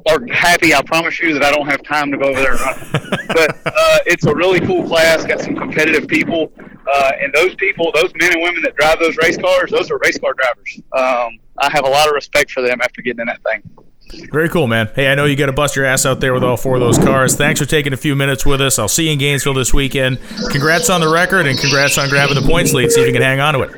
[0.07, 0.73] are happy.
[0.73, 3.27] I promise you that I don't have time to go over there and run.
[3.27, 5.25] but uh, it's a really cool class.
[5.25, 6.51] Got some competitive people,
[6.91, 9.99] uh, and those people, those men and women that drive those race cars, those are
[10.03, 10.81] race car drivers.
[10.93, 14.27] Um, I have a lot of respect for them after getting in that thing.
[14.31, 14.89] Very cool, man.
[14.93, 16.81] Hey, I know you got to bust your ass out there with all four of
[16.81, 17.35] those cars.
[17.35, 18.77] Thanks for taking a few minutes with us.
[18.77, 20.19] I'll see you in Gainesville this weekend.
[20.49, 22.91] Congrats on the record and congrats on grabbing the points lead.
[22.91, 23.71] See if you can hang on to it.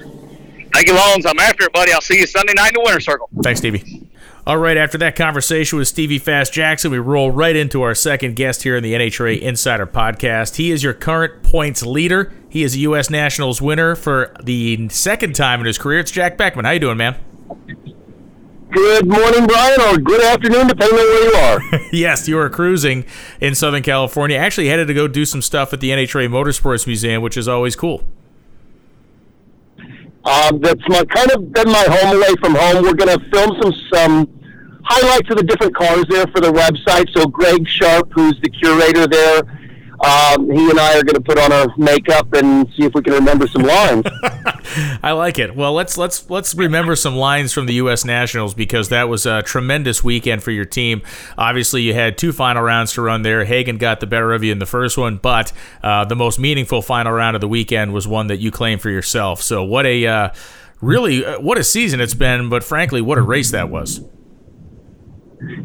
[0.73, 1.25] Thank you, Lohnes.
[1.27, 1.91] I'm after it, buddy.
[1.91, 3.29] I'll see you Sunday night in the Winter Circle.
[3.43, 4.02] Thanks, Stevie.
[4.45, 8.35] All right, after that conversation with Stevie Fast Jackson, we roll right into our second
[8.35, 10.57] guest here in the NHRA Insider Podcast.
[10.57, 12.33] He is your current points leader.
[12.49, 13.09] He is a U.S.
[13.09, 15.99] Nationals winner for the second time in his career.
[15.99, 16.65] It's Jack Beckman.
[16.65, 17.15] How you doing, man?
[18.69, 21.81] Good morning, Brian, or good afternoon, depending on where you are.
[21.93, 23.05] yes, you are cruising
[23.39, 24.35] in Southern California.
[24.35, 27.77] Actually, headed to go do some stuff at the NHRA Motorsports Museum, which is always
[27.77, 28.05] cool.
[30.25, 32.83] Um, that's my kind of been my home away from home.
[32.83, 34.29] We're going to film some some
[34.85, 37.09] highlights of the different cars there for the website.
[37.15, 39.41] So Greg Sharp, who's the curator there,
[40.03, 43.01] um, he and I are going to put on our makeup and see if we
[43.01, 44.03] can remember some lines.
[45.01, 45.55] I like it.
[45.55, 48.03] Well, let's let's let's remember some lines from the U.S.
[48.03, 51.01] Nationals because that was a tremendous weekend for your team.
[51.37, 53.45] Obviously, you had two final rounds to run there.
[53.45, 56.81] Hagan got the better of you in the first one, but uh, the most meaningful
[56.81, 59.41] final round of the weekend was one that you claimed for yourself.
[59.41, 60.29] So, what a uh,
[60.81, 64.01] really uh, what a season it's been, but frankly, what a race that was.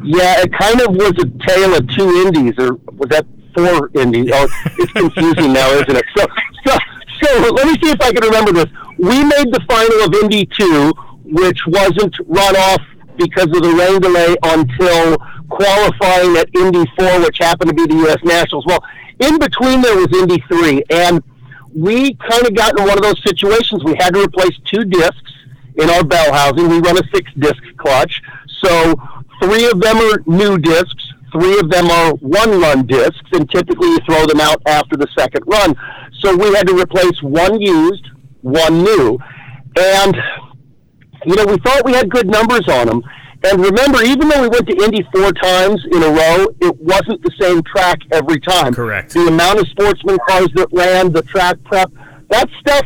[0.04, 3.26] Yeah, it kind of was a tale of two indies, or was that
[3.66, 4.32] four Indy.
[4.32, 6.04] Oh, it's confusing now, isn't it?
[6.16, 6.26] So,
[6.66, 6.78] so,
[7.22, 8.66] so let me see if I can remember this.
[8.98, 10.92] We made the final of Indy 2,
[11.24, 12.82] which wasn't run off
[13.16, 15.18] because of the rain delay until
[15.48, 18.18] qualifying at Indy 4, which happened to be the U.S.
[18.24, 18.66] Nationals.
[18.66, 18.84] Well,
[19.20, 21.22] in between there was Indy 3, and
[21.74, 23.84] we kind of got in one of those situations.
[23.84, 25.32] We had to replace two discs
[25.76, 26.68] in our bell housing.
[26.68, 28.20] We run a six disc clutch.
[28.62, 28.94] So
[29.42, 33.88] three of them are new discs Three of them are one run discs, and typically
[33.88, 35.74] you throw them out after the second run.
[36.20, 38.08] So we had to replace one used,
[38.40, 39.18] one new.
[39.78, 40.16] And,
[41.26, 43.02] you know, we thought we had good numbers on them.
[43.44, 47.22] And remember, even though we went to Indy four times in a row, it wasn't
[47.22, 48.74] the same track every time.
[48.74, 49.14] Correct.
[49.14, 51.92] The amount of sportsman cars that ran, the track prep,
[52.30, 52.84] that stuff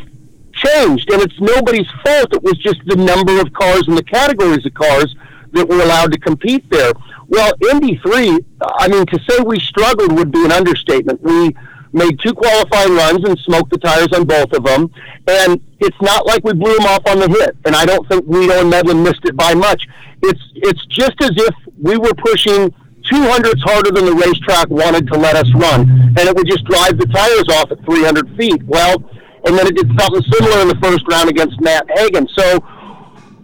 [0.53, 1.11] changed.
[1.11, 2.35] And it's nobody's fault.
[2.35, 5.15] It was just the number of cars and the categories of cars
[5.53, 6.93] that were allowed to compete there.
[7.33, 8.45] Well, Indy 3,
[8.79, 11.23] I mean, to say we struggled would be an understatement.
[11.23, 11.57] We
[11.95, 14.91] made two qualifying runs and smoked the tires on both of them.
[15.27, 17.57] And it's not like we blew them off on the hit.
[17.65, 19.87] And I don't think Guido and Medlin missed it by much.
[20.23, 22.69] It's, it's just as if we were pushing
[23.11, 25.89] 200s harder than the racetrack wanted to let us run.
[25.89, 28.63] And it would just drive the tires off at 300 feet.
[28.65, 29.03] Well,
[29.47, 32.29] and then it did something similar in the first round against Matt Hagan.
[32.29, 32.63] So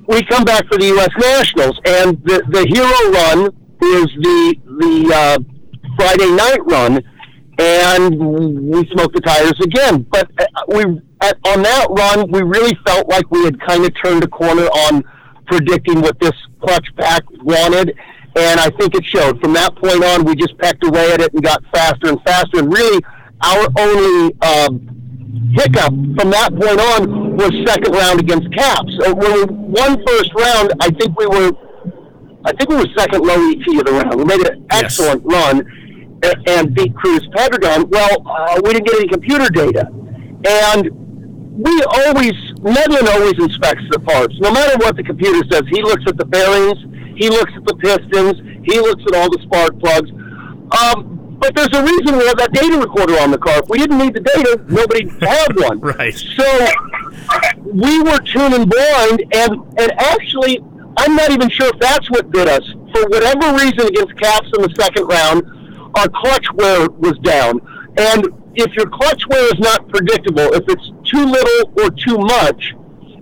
[0.07, 1.11] we come back for the U.S.
[1.19, 5.39] Nationals, and the, the hero run is the the uh,
[5.97, 7.03] Friday night run,
[7.59, 8.19] and
[8.71, 10.03] we smoked the tires again.
[10.11, 10.83] But uh, we
[11.21, 14.67] at, on that run, we really felt like we had kind of turned a corner
[14.67, 15.03] on
[15.47, 17.97] predicting what this clutch pack wanted,
[18.37, 19.41] and I think it showed.
[19.41, 22.61] From that point on, we just pecked away at it and got faster and faster.
[22.61, 23.03] And really,
[23.43, 24.71] our only uh,
[25.53, 28.93] hiccup from that point on was second round against Capps.
[29.05, 31.53] Uh, when we won first round, I think we were
[32.45, 34.15] I think we were second low ET of the round.
[34.15, 35.33] We made an excellent yes.
[35.33, 37.89] run and, and beat Cruz Pedregon.
[37.91, 39.89] Well, uh, we didn't get any computer data.
[40.47, 40.91] And
[41.59, 44.39] we always, Medlin always inspects the parts.
[44.39, 46.79] No matter what the computer says, he looks at the bearings,
[47.17, 50.11] he looks at the pistons, he looks at all the spark plugs.
[50.79, 53.59] Um, but there's a reason we have that data recorder on the car.
[53.59, 55.81] If we didn't need the data, nobody had one.
[55.81, 56.15] right.
[56.15, 56.69] So
[57.65, 60.59] we were tuning blind, and and actually,
[60.99, 62.67] I'm not even sure if that's what did us.
[62.93, 65.47] For whatever reason, against Capps in the second round,
[65.95, 67.61] our clutch wear was down.
[67.97, 72.75] And if your clutch wear is not predictable, if it's too little or too much,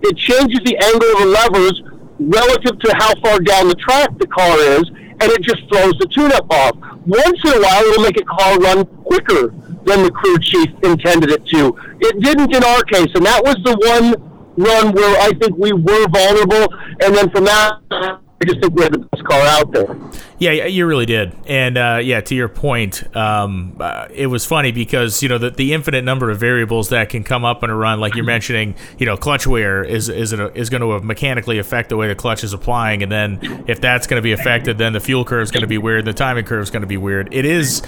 [0.03, 1.83] it changes the angle of the levers
[2.19, 6.09] relative to how far down the track the car is, and it just throws the
[6.13, 6.77] tune-up off.
[7.05, 9.49] Once in a while, it'll make a car run quicker
[9.85, 11.77] than the crew chief intended it to.
[12.01, 14.17] It didn't in our case, and that was the one
[14.57, 18.83] run where I think we were vulnerable, and then from that, I just think we
[18.83, 19.97] had the best car out there.
[20.39, 24.73] Yeah, you really did, and uh, yeah, to your point, um, uh, it was funny
[24.73, 27.75] because you know the, the infinite number of variables that can come up in a
[27.75, 31.59] run, like you're mentioning, you know, clutch wear is is a, is going to mechanically
[31.59, 34.77] affect the way the clutch is applying, and then if that's going to be affected,
[34.77, 36.87] then the fuel curve is going to be weird, the timing curve is going to
[36.87, 37.33] be weird.
[37.33, 37.81] It is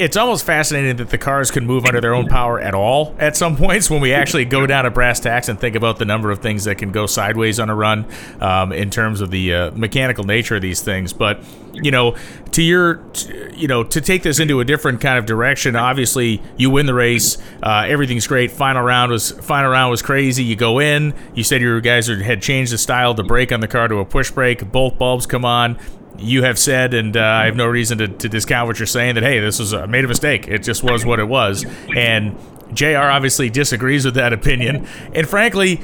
[0.00, 3.36] it's almost fascinating that the cars can move under their own power at all at
[3.36, 6.30] some points when we actually go down to brass tacks and think about the number
[6.30, 8.06] of things that can go sideways on a run
[8.40, 11.12] um, in terms of the uh, mechanical nature of these things.
[11.12, 12.16] But you know,
[12.52, 13.04] to your,
[13.52, 15.76] you know, to take this into a different kind of direction.
[15.76, 17.36] Obviously, you win the race.
[17.62, 18.50] Uh, everything's great.
[18.50, 20.42] Final round was final round was crazy.
[20.42, 21.14] You go in.
[21.34, 24.06] You said your guys had changed the style the brake on the car to a
[24.06, 24.72] push brake.
[24.72, 25.78] Both bulbs come on
[26.18, 29.14] you have said, and uh, I have no reason to, to, discount what you're saying,
[29.14, 30.48] that, hey, this was a, made a mistake.
[30.48, 31.64] It just was what it was.
[31.96, 32.36] And
[32.72, 34.86] JR obviously disagrees with that opinion.
[35.14, 35.80] And frankly,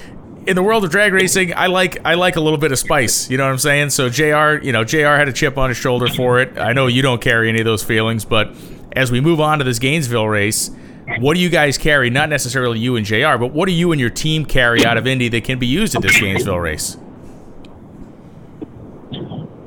[0.47, 3.29] in the world of drag racing, I like I like a little bit of spice.
[3.29, 3.91] You know what I'm saying?
[3.91, 6.57] So JR, you know, JR had a chip on his shoulder for it.
[6.57, 8.55] I know you don't carry any of those feelings, but
[8.93, 10.71] as we move on to this Gainesville race,
[11.19, 12.11] what do you guys carry?
[12.11, 15.07] Not necessarily you and JR, but what do you and your team carry out of
[15.07, 16.97] Indy that can be used at this Gainesville race?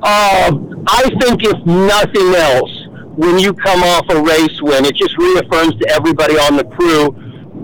[0.02, 0.52] Uh,
[0.88, 5.74] I think if nothing else, when you come off a race win, it just reaffirms
[5.76, 7.12] to everybody on the crew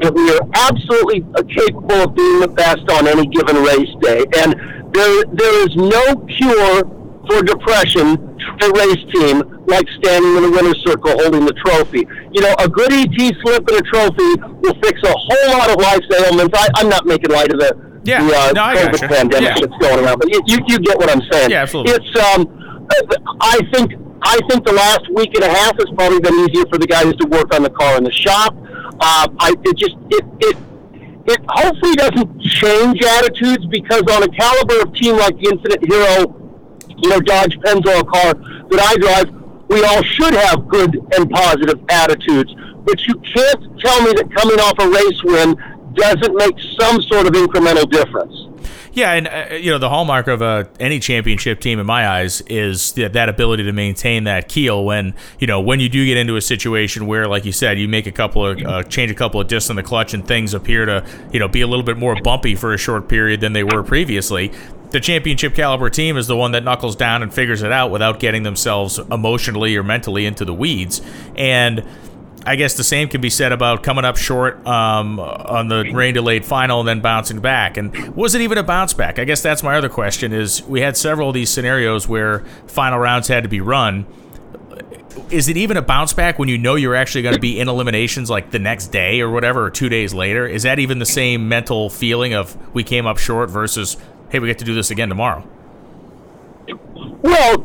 [0.00, 4.24] that we are absolutely capable of being the best on any given race day.
[4.36, 4.54] And
[4.92, 6.84] there, there is no cure
[7.26, 8.26] for depression
[8.62, 12.06] a race team like standing in the winner's circle holding the trophy.
[12.32, 14.30] You know, a good ET slip and a trophy
[14.62, 16.54] will fix a whole lot of life's ailments.
[16.56, 17.74] I, I'm not making light of the,
[18.06, 18.24] Yeah.
[18.26, 19.08] the uh, No, I COVID gotcha.
[19.08, 19.54] pandemic Yeah.
[19.66, 21.50] that's going around, but you, you, you get what I'm saying.
[21.50, 21.92] Yeah, absolutely.
[21.94, 22.46] It's um,
[23.40, 26.78] I think I think the last week and a half has probably been easier for
[26.78, 28.54] the guys to work on the car in the shop.
[29.00, 30.56] Uh, I it just it it
[31.26, 36.32] it hopefully doesn't change attitudes because on a caliber of team like the Infinite Hero,
[36.96, 39.34] you know Dodge Pennzoil car that I drive,
[39.68, 42.54] we all should have good and positive attitudes.
[42.86, 45.56] But you can't tell me that coming off a race win
[45.96, 48.46] doesn't make some sort of incremental difference.
[48.96, 52.40] Yeah, and uh, you know the hallmark of uh, any championship team, in my eyes,
[52.40, 56.16] is th- that ability to maintain that keel when you know when you do get
[56.16, 59.14] into a situation where, like you said, you make a couple of uh, change a
[59.14, 61.84] couple of discs in the clutch and things appear to you know be a little
[61.84, 64.50] bit more bumpy for a short period than they were previously.
[64.92, 68.18] The championship caliber team is the one that knuckles down and figures it out without
[68.18, 71.02] getting themselves emotionally or mentally into the weeds,
[71.36, 71.84] and.
[72.46, 76.14] I guess the same can be said about coming up short um, on the rain
[76.14, 77.76] delayed final and then bouncing back.
[77.76, 79.18] And was it even a bounce back?
[79.18, 80.32] I guess that's my other question.
[80.32, 84.06] Is we had several of these scenarios where final rounds had to be run.
[85.28, 87.68] Is it even a bounce back when you know you're actually going to be in
[87.68, 90.46] eliminations like the next day or whatever, or two days later?
[90.46, 93.96] Is that even the same mental feeling of we came up short versus
[94.30, 95.44] hey, we get to do this again tomorrow?
[97.22, 97.58] Well,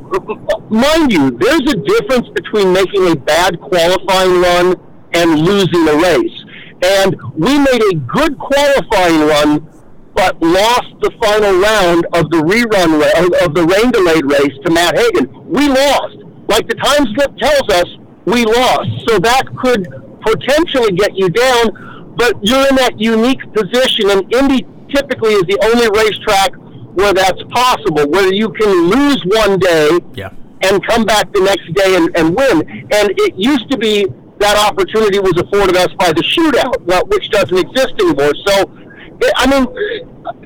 [0.70, 4.76] mind you, there's a difference between making a bad qualifying run
[5.14, 6.46] and losing a race.
[6.84, 9.68] And we made a good qualifying run,
[10.14, 13.02] but lost the final round of the rerun
[13.46, 15.30] of the rain delayed race to Matt Hagan.
[15.50, 16.18] We lost.
[16.48, 17.86] Like the time slip tells us,
[18.26, 18.90] we lost.
[19.08, 19.88] So that could
[20.22, 25.58] potentially get you down, but you're in that unique position, and Indy typically is the
[25.64, 26.52] only racetrack
[26.94, 30.30] where that's possible, where you can lose one day Yeah.
[30.64, 32.62] and come back the next day and, and win.
[32.92, 34.06] And it used to be
[34.40, 38.34] that opportunity was afforded us by the shootout, well, which doesn't exist anymore.
[38.48, 38.72] So,
[39.38, 39.68] I mean,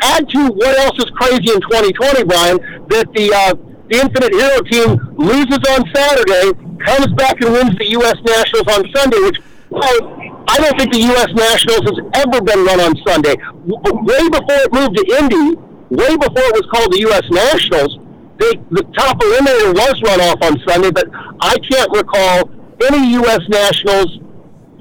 [0.01, 2.57] add to what else is crazy in 2020, Brian,
[2.89, 3.53] that the uh,
[3.87, 8.17] the Infinite Hero team loses on Saturday, comes back and wins the U.S.
[8.25, 9.37] Nationals on Sunday, which
[9.75, 11.29] I, I don't think the U.S.
[11.33, 13.35] Nationals has ever been run on Sunday.
[13.37, 15.61] W- Way before it moved to Indy,
[15.95, 17.23] way before it was called the U.S.
[17.29, 17.99] Nationals,
[18.39, 21.07] they, the top eliminator was run off on Sunday, but
[21.39, 22.49] I can't recall
[22.83, 23.41] any U.S.
[23.47, 24.19] Nationals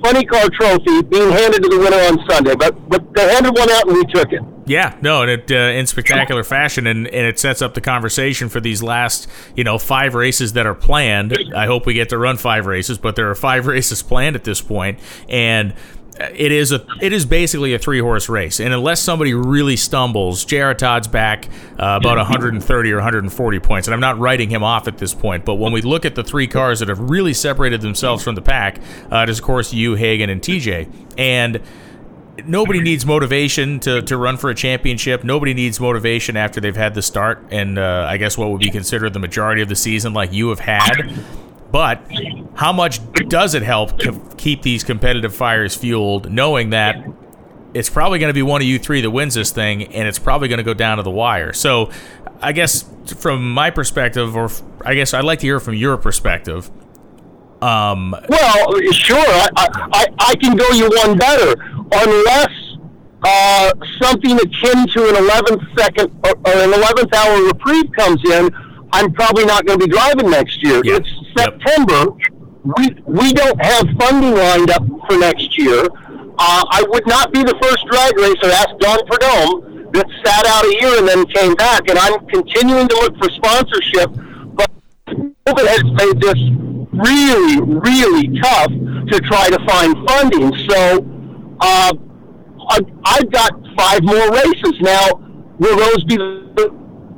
[0.03, 2.55] funny car trophy being handed to the winner on Sunday.
[2.55, 4.43] But but they handed one out and we took it.
[4.67, 8.49] Yeah, no, and it uh, in spectacular fashion, and, and it sets up the conversation
[8.49, 11.37] for these last, you know, five races that are planned.
[11.55, 14.45] I hope we get to run five races, but there are five races planned at
[14.45, 14.99] this point,
[15.29, 15.75] and
[16.19, 18.61] it is a it is basically a three horse race.
[18.61, 21.49] And unless somebody really stumbles, JR Todd's back
[21.79, 25.45] uh, about 130 or 140 points, and I'm not writing him off at this point.
[25.45, 28.43] But when we look at the three cars that have really separated themselves from the
[28.43, 31.61] pack, uh, it is of course you, Hagan, and TJ, and
[32.45, 35.25] nobody needs motivation to, to run for a championship.
[35.25, 38.71] Nobody needs motivation after they've had the start and uh, I guess what would be
[38.71, 41.25] considered the majority of the season, like you have had.
[41.71, 42.01] But
[42.55, 46.97] how much does it help to keep these competitive fires fueled, knowing that
[47.75, 50.19] it's probably going to be one of you three that wins this thing, and it's
[50.21, 51.53] probably going to go down to the wire.
[51.53, 51.91] So,
[52.41, 52.85] I guess
[53.17, 54.51] from my perspective, or
[54.85, 56.71] I guess I'd like to hear from your perspective.
[57.61, 59.49] Um, Well, sure, I,
[59.93, 61.55] I, I- can go you one better.
[61.93, 62.77] Unless
[63.25, 63.73] uh,
[64.03, 68.51] something akin to an 11th second or, or an 11th hour reprieve comes in,
[68.93, 70.83] I'm probably not going to be driving next year.
[70.85, 70.97] Yeah.
[70.97, 71.61] It's Yep.
[71.61, 72.13] September.
[72.79, 75.85] We, we don't have funding lined up for next year.
[76.39, 80.65] Uh, I would not be the first drag racer, ask Don Prudhomme, that sat out
[80.65, 81.89] a year and then came back.
[81.91, 84.11] And I'm continuing to look for sponsorship,
[84.55, 84.71] but
[85.07, 86.41] COVID has made this
[86.95, 88.73] really, really tough
[89.13, 90.57] to try to find funding.
[90.69, 91.07] So
[91.61, 91.93] uh,
[92.71, 95.21] I, I've got five more races now.
[95.59, 96.75] Will those be the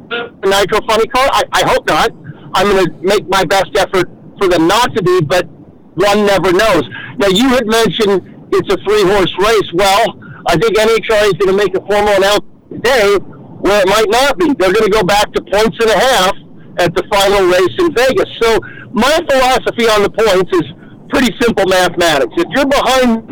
[0.08, 1.28] the Nitro Funny Car?
[1.32, 2.10] I, I hope not.
[2.56, 5.46] I'm going to make my best effort for them not to be, but
[5.94, 6.84] one never knows.
[7.18, 9.70] Now, you had mentioned it's a three horse race.
[9.72, 13.16] Well, I think NHRA is going to make a formal announcement today
[13.60, 14.46] where it might not be.
[14.54, 16.34] They're going to go back to points and a half
[16.78, 18.28] at the final race in Vegas.
[18.40, 18.58] So,
[18.92, 20.72] my philosophy on the points is
[21.08, 22.32] pretty simple mathematics.
[22.36, 23.28] If you're behind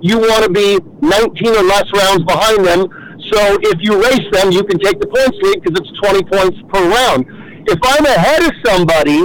[0.00, 2.86] you want to be 19 or less rounds behind them.
[3.32, 6.58] So if you race them, you can take the points lead because it's 20 points
[6.72, 7.26] per round.
[7.68, 9.24] If I'm ahead of somebody,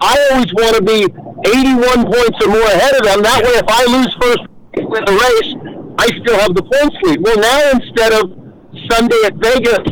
[0.00, 3.22] I always want to be 81 points or more ahead of them.
[3.22, 4.42] That way, if I lose first
[4.74, 5.54] in the race,
[5.98, 7.22] I still have the points lead.
[7.22, 8.34] Well, now instead of
[8.90, 9.86] Sunday at Vegas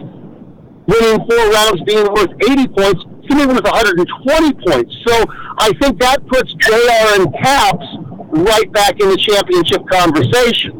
[0.89, 4.97] winning four rounds being worth 80 points, to be worth 120 points.
[5.07, 5.25] So
[5.59, 7.87] I think that puts JR and Capps
[8.31, 10.78] right back in the championship conversation.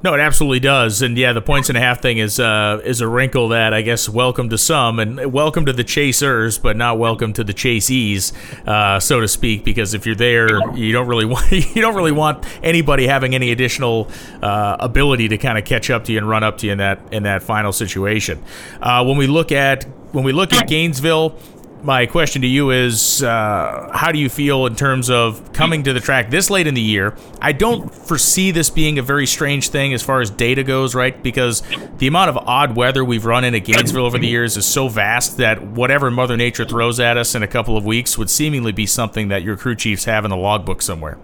[0.00, 3.00] No, it absolutely does, and yeah, the points and a half thing is uh, is
[3.00, 7.00] a wrinkle that I guess welcome to some, and welcome to the chasers, but not
[7.00, 8.32] welcome to the chasees,
[8.64, 9.64] uh, so to speak.
[9.64, 13.50] Because if you're there, you don't really want you don't really want anybody having any
[13.50, 14.08] additional
[14.40, 16.78] uh, ability to kind of catch up to you and run up to you in
[16.78, 18.40] that in that final situation.
[18.80, 19.82] Uh, when we look at
[20.12, 21.36] when we look at Gainesville,
[21.82, 25.92] my question to you is uh, how do you feel in terms of coming to
[25.92, 27.16] the track this late in the year?
[27.40, 31.20] I don't foresee this being a very strange thing as far as data goes, right?
[31.22, 31.62] Because
[31.98, 34.88] the amount of odd weather we've run in at Gainesville over the years is so
[34.88, 38.72] vast that whatever Mother Nature throws at us in a couple of weeks would seemingly
[38.72, 41.18] be something that your crew chiefs have in the logbook somewhere.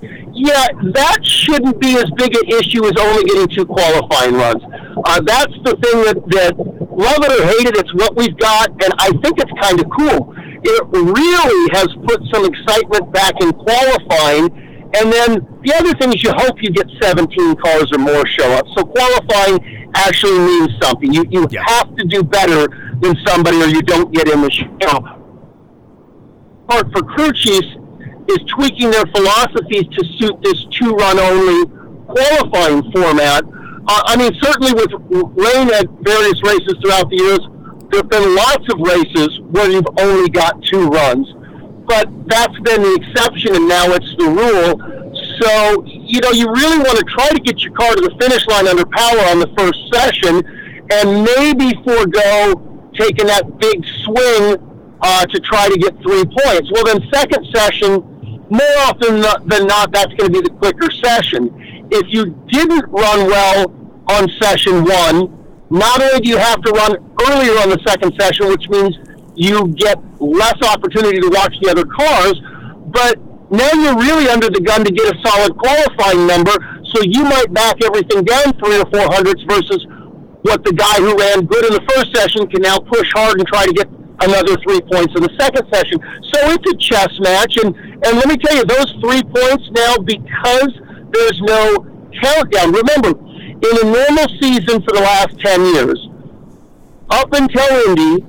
[0.00, 4.62] Yeah, that shouldn't be as big an issue as only getting two qualifying runs.
[5.04, 8.70] Uh, that's the thing that, that love it or hate it, it's what we've got,
[8.82, 10.34] and I think it's kind of cool.
[10.36, 14.50] It really has put some excitement back in qualifying.
[14.98, 18.50] And then the other thing is you hope you get 17 cars or more show
[18.52, 18.66] up.
[18.76, 21.12] So qualifying actually means something.
[21.12, 21.62] You, you yeah.
[21.66, 22.66] have to do better
[23.00, 24.98] than somebody or you don't get in the show.
[26.66, 27.68] Part for crew chiefs
[28.28, 31.66] is tweaking their philosophies to suit this two-run only
[32.06, 33.44] qualifying format
[33.88, 37.40] uh, I mean, certainly with rain at various races throughout the years,
[37.90, 41.26] there have been lots of races where you've only got two runs.
[41.86, 44.76] But that's been the exception, and now it's the rule.
[45.40, 48.46] So, you know, you really want to try to get your car to the finish
[48.46, 50.44] line under power on the first session
[50.92, 52.60] and maybe forego
[52.92, 54.58] taking that big swing
[55.00, 56.70] uh, to try to get three points.
[56.72, 58.04] Well, then, second session,
[58.50, 61.86] more often than not, that's going to be the quicker session.
[61.90, 63.77] If you didn't run well
[64.08, 65.34] on session one,
[65.70, 66.96] not only do you have to run
[67.28, 68.96] earlier on the second session, which means
[69.34, 72.40] you get less opportunity to watch the other cars,
[72.90, 76.52] but now you're really under the gun to get a solid qualifying number,
[76.92, 79.86] so you might back everything down three or four hundredths versus
[80.42, 83.46] what the guy who ran good in the first session can now push hard and
[83.46, 83.88] try to get
[84.20, 85.98] another three points in the second session.
[86.32, 89.96] So it's a chess match, and, and let me tell you, those three points now,
[89.98, 90.72] because
[91.12, 91.84] there's no
[92.20, 93.12] countdown, remember,
[93.62, 96.08] in a normal season for the last 10 years,
[97.10, 98.24] up until Indy,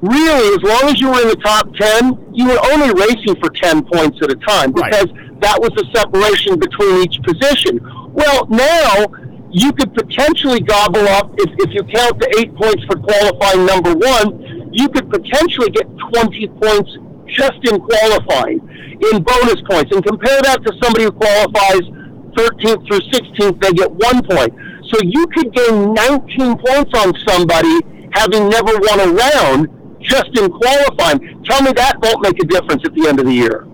[0.00, 3.50] really, as long as you were in the top 10, you were only racing for
[3.50, 5.40] 10 points at a time because right.
[5.40, 7.80] that was the separation between each position.
[8.12, 9.06] Well, now
[9.50, 13.94] you could potentially gobble up, if, if you count the eight points for qualifying number
[13.94, 16.90] one, you could potentially get 20 points
[17.26, 18.62] just in qualifying,
[19.10, 19.90] in bonus points.
[19.90, 21.82] And compare that to somebody who qualifies
[22.38, 24.54] 13th through 16th, they get one point.
[24.92, 27.80] So you could gain 19 points on somebody
[28.12, 29.68] having never won a round
[30.00, 31.42] just in qualifying.
[31.44, 33.69] Tell me that won't make a difference at the end of the year.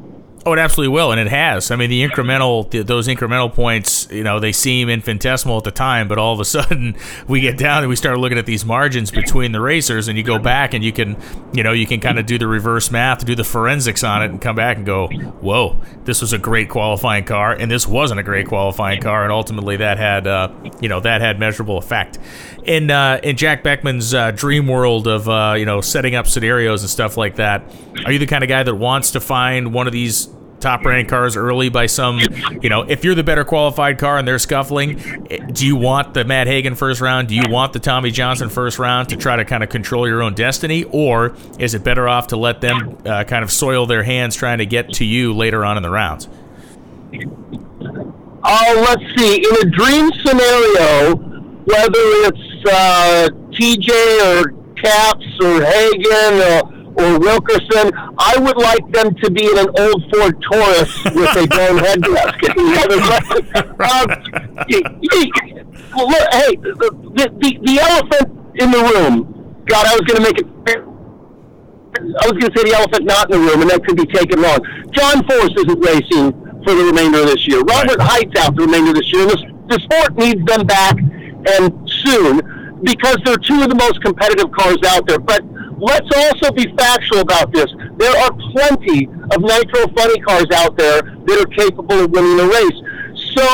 [0.47, 1.73] Oh, it absolutely will, and it has.
[1.73, 6.07] I mean, the incremental, those incremental points, you know, they seem infinitesimal at the time,
[6.07, 9.11] but all of a sudden we get down and we start looking at these margins
[9.11, 11.17] between the racers, and you go back and you can,
[11.53, 14.31] you know, you can kind of do the reverse math, do the forensics on it,
[14.31, 18.21] and come back and go, whoa, this was a great qualifying car, and this wasn't
[18.21, 20.49] a great qualifying car, and ultimately that had, uh,
[20.81, 22.21] you know, that had measurable effect.
[22.63, 26.83] In uh, in Jack Beckman's uh, dream world of uh, you know setting up scenarios
[26.83, 27.65] and stuff like that,
[28.05, 31.11] are you the kind of guy that wants to find one of these top ranked
[31.11, 32.19] cars early by some,
[32.61, 36.25] you know, if you're the better qualified car and they're scuffling, do you want the
[36.25, 37.29] Matt Hagan first round?
[37.29, 40.23] Do you want the Tommy Johnson first round to try to kind of control your
[40.23, 40.85] own destiny?
[40.85, 44.59] Or is it better off to let them uh, kind of soil their hands trying
[44.59, 46.29] to get to you later on in the rounds?
[48.49, 49.37] Oh, let's see.
[49.37, 57.93] In a dream scenario, whether it's uh, TJ or Capps or Hagan or or Wilkerson.
[58.19, 62.03] I would like them to be in an old Ford Taurus with a dome head
[62.03, 62.57] gasket.
[63.87, 64.07] um,
[65.97, 69.63] look, hey, the, the, the elephant in the room.
[69.67, 70.47] God, I was going to make it.
[71.97, 74.07] I was going to say the elephant not in the room, and that could be
[74.07, 74.59] taken wrong.
[74.93, 76.33] John Force isn't racing
[76.63, 77.61] for the remainder of this year.
[77.61, 78.27] Robert right.
[78.27, 79.27] Hight's out the remainder of this year.
[79.27, 79.39] The,
[79.69, 82.56] the sport needs them back and soon
[82.87, 85.19] because they're two of the most competitive cars out there.
[85.19, 85.43] But
[85.77, 87.67] let's also be factual about this.
[87.99, 92.47] There are plenty of nitro funny cars out there that are capable of winning a
[92.47, 92.79] race.
[93.35, 93.45] So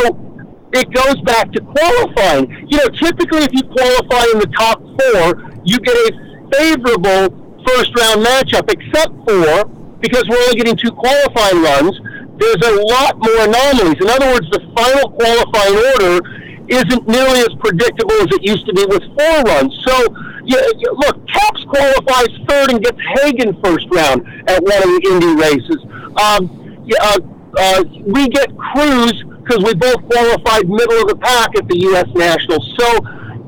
[0.76, 2.68] it goes back to qualifying.
[2.68, 6.10] You know, typically if you qualify in the top four, you get a
[6.52, 7.32] favorable
[7.64, 9.64] first round matchup, except for
[10.04, 11.96] because we're only getting two qualifying runs,
[12.36, 13.96] there's a lot more anomalies.
[13.96, 16.20] In other words, the final qualifying order
[16.68, 19.74] isn't nearly as predictable as it used to be with four runs.
[19.84, 20.08] So,
[20.44, 25.80] look, Capps qualifies third and gets Hagan first round at one of the Indy races.
[26.20, 27.18] Um, uh,
[27.58, 32.08] uh, we get Cruz because we both qualified middle of the pack at the U.S.
[32.14, 32.74] Nationals.
[32.78, 32.86] So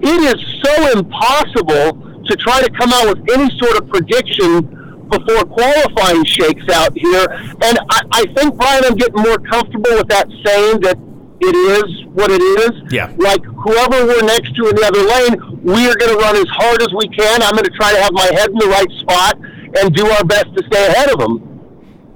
[0.03, 5.45] it is so impossible to try to come out with any sort of prediction before
[5.45, 7.27] qualifying shakes out here.
[7.63, 10.99] And I, I think, Brian, I'm getting more comfortable with that saying that
[11.45, 12.93] it is what it is.
[12.93, 13.13] Yeah.
[13.17, 16.49] Like whoever we're next to in the other lane, we are going to run as
[16.49, 17.43] hard as we can.
[17.43, 19.39] I'm going to try to have my head in the right spot
[19.81, 21.51] and do our best to stay ahead of them.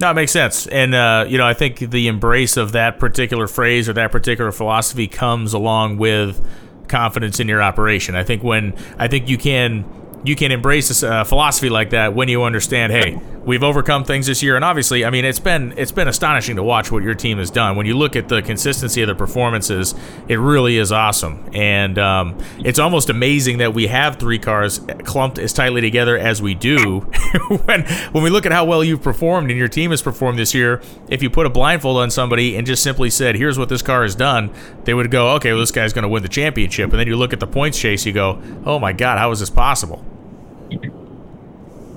[0.01, 0.67] No, it makes sense.
[0.69, 4.53] And, uh, you know, I think the embrace of that particular phrase or that particular
[4.53, 6.47] philosophy comes along with
[6.87, 8.15] confidence in your operation.
[8.15, 9.85] I think when, I think you can
[10.25, 14.27] you can embrace a uh, philosophy like that when you understand, hey, we've overcome things
[14.27, 17.15] this year, and obviously, I mean, it's been it's been astonishing to watch what your
[17.15, 17.77] team has done.
[17.77, 19.95] When you look at the consistency of the performances,
[20.29, 25.39] it really is awesome, and um, it's almost amazing that we have three cars clumped
[25.39, 27.01] as tightly together as we do.
[27.65, 30.53] when when we look at how well you've performed and your team has performed this
[30.55, 33.83] year, if you put a blindfold on somebody and just simply said, "Here's what this
[33.83, 34.51] car has done,"
[34.85, 37.17] they would go, "Okay, well, this guy's going to win the championship," and then you
[37.17, 40.05] look at the points chase, you go, "Oh my God, how is this possible?"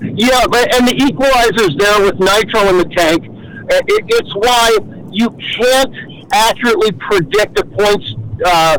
[0.02, 3.24] Yeah, but and the equalizer's there with nitro in the tank.
[3.24, 4.76] It, it's why
[5.10, 5.94] you can't
[6.32, 8.78] accurately predict a points uh,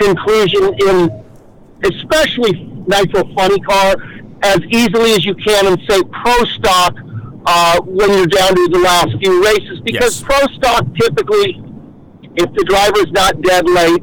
[0.00, 1.24] conclusion in,
[1.84, 3.96] especially nitro funny car,
[4.42, 6.96] as easily as you can in say pro stock
[7.44, 9.80] uh, when you're down to the last few races.
[9.80, 10.22] Because yes.
[10.22, 11.62] pro stock typically,
[12.36, 14.02] if the driver's not dead late,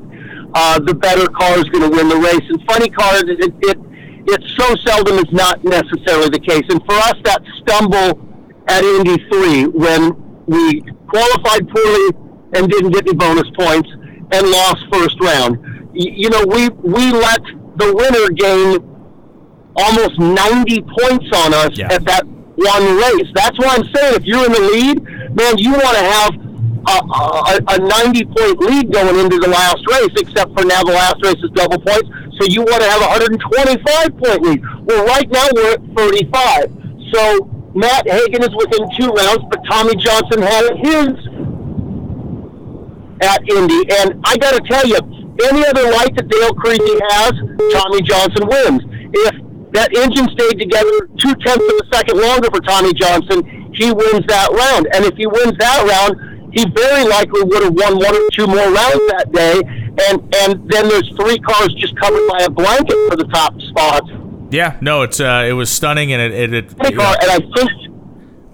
[0.53, 2.47] uh, the better car is going to win the race.
[2.49, 3.88] And funny cars, it, it
[4.33, 6.63] it so seldom is not necessarily the case.
[6.69, 8.19] And for us, that stumble
[8.67, 10.15] at Indy 3 when
[10.45, 12.09] we qualified poorly
[12.53, 13.89] and didn't get any bonus points
[14.31, 15.57] and lost first round.
[15.93, 17.41] You know, we, we let
[17.77, 18.89] the winner gain
[19.75, 21.93] almost 90 points on us yeah.
[21.93, 23.31] at that one race.
[23.33, 25.03] That's why I'm saying if you're in the lead,
[25.33, 26.31] man, you want to have
[26.87, 30.93] a, a, a 90 point lead going into the last race, except for now the
[30.93, 32.09] last race is double points.
[32.39, 34.63] So you want to have a 125 point lead.
[34.85, 36.71] Well, right now we're at 35.
[37.11, 41.09] So Matt Hagan is within two rounds, but Tommy Johnson had his
[43.21, 43.83] at Indy.
[43.99, 44.97] And I got to tell you,
[45.43, 47.31] any other light that Dale Creasy has,
[47.75, 48.83] Tommy Johnson wins.
[49.11, 49.35] If
[49.71, 54.25] that engine stayed together two tenths of a second longer for Tommy Johnson, he wins
[54.27, 54.87] that round.
[54.95, 58.47] And if he wins that round, he very likely would have won one or two
[58.47, 59.61] more rounds that day
[60.07, 64.09] and and then there's three cars just covered by a blanket for the top spots.
[64.51, 67.88] Yeah, no, it's uh, it was stunning, and it it, it, and I think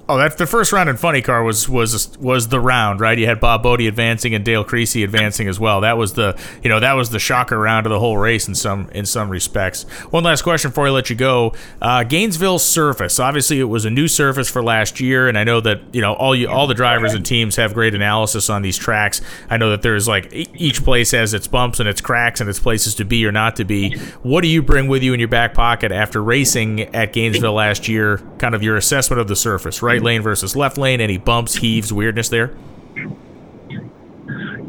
[0.07, 3.17] Oh, that's the first round in Funny Car was was was the round, right?
[3.17, 5.81] You had Bob Bode advancing and Dale Creasy advancing as well.
[5.81, 8.53] That was the you know that was the shocker round of the whole race in
[8.53, 9.83] some in some respects.
[10.11, 11.55] One last question before I let you go.
[11.81, 13.19] Uh, Gainesville surface.
[13.19, 16.13] Obviously, it was a new surface for last year, and I know that you know
[16.13, 19.21] all you all the drivers and teams have great analysis on these tracks.
[19.49, 22.59] I know that there's like each place has its bumps and its cracks and its
[22.59, 23.97] places to be or not to be.
[24.21, 27.87] What do you bring with you in your back pocket after racing at Gainesville last
[27.87, 28.19] year?
[28.37, 29.94] Kind of your assessment of the surface, right?
[29.95, 31.01] Right lane versus left lane?
[31.01, 32.55] Any bumps, heaves, weirdness there?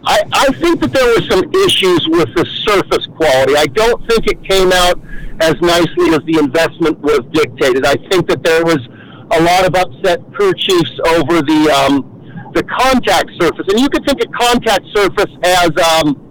[0.08, 3.56] I, I think that there were some issues with the surface quality.
[3.56, 5.00] I don't think it came out
[5.40, 7.84] as nicely as the investment was dictated.
[7.84, 8.78] I think that there was
[9.32, 12.12] a lot of upset crew chiefs over the um,
[12.54, 16.22] the contact surface, and you could think of contact surface as um,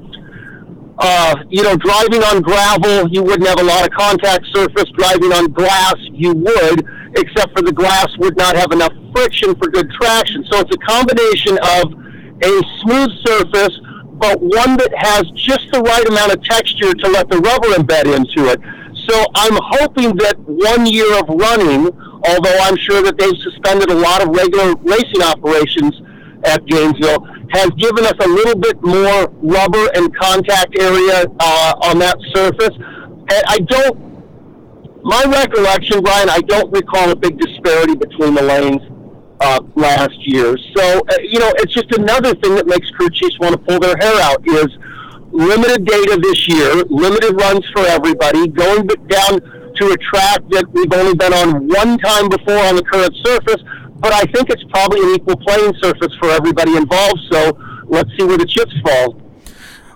[0.97, 4.85] uh, you know, driving on gravel, you wouldn't have a lot of contact surface.
[4.97, 9.69] Driving on glass, you would, except for the glass would not have enough friction for
[9.69, 10.43] good traction.
[10.51, 11.93] So it's a combination of
[12.43, 13.79] a smooth surface,
[14.13, 18.13] but one that has just the right amount of texture to let the rubber embed
[18.15, 18.59] into it.
[19.07, 21.87] So I'm hoping that one year of running,
[22.27, 26.01] although I'm sure that they've suspended a lot of regular racing operations
[26.43, 31.99] at Gainesville, has given us a little bit more rubber and contact area uh, on
[31.99, 32.75] that surface.
[32.75, 34.04] And I don't,
[35.05, 38.81] my recollection, Brian, I don't recall a big disparity between the lanes
[39.39, 40.57] uh, last year.
[40.75, 43.79] So, uh, you know, it's just another thing that makes crew chiefs want to pull
[43.79, 44.67] their hair out is
[45.31, 49.39] limited data this year, limited runs for everybody, going down
[49.75, 53.61] to a track that we've only been on one time before on the current surface
[54.05, 57.21] but I think it's probably an equal playing surface for everybody involved.
[57.31, 59.19] So let's see where the chips fall.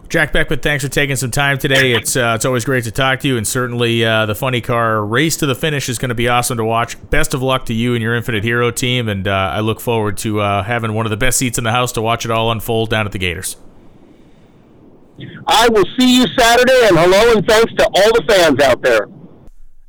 [0.09, 1.93] Jack Beckman, thanks for taking some time today.
[1.93, 5.05] It's uh, it's always great to talk to you, and certainly uh, the funny car
[5.05, 6.97] race to the finish is going to be awesome to watch.
[7.11, 10.17] Best of luck to you and your Infinite Hero team, and uh, I look forward
[10.17, 12.51] to uh, having one of the best seats in the house to watch it all
[12.51, 13.55] unfold down at the Gators.
[15.45, 19.07] I will see you Saturday, and hello and thanks to all the fans out there.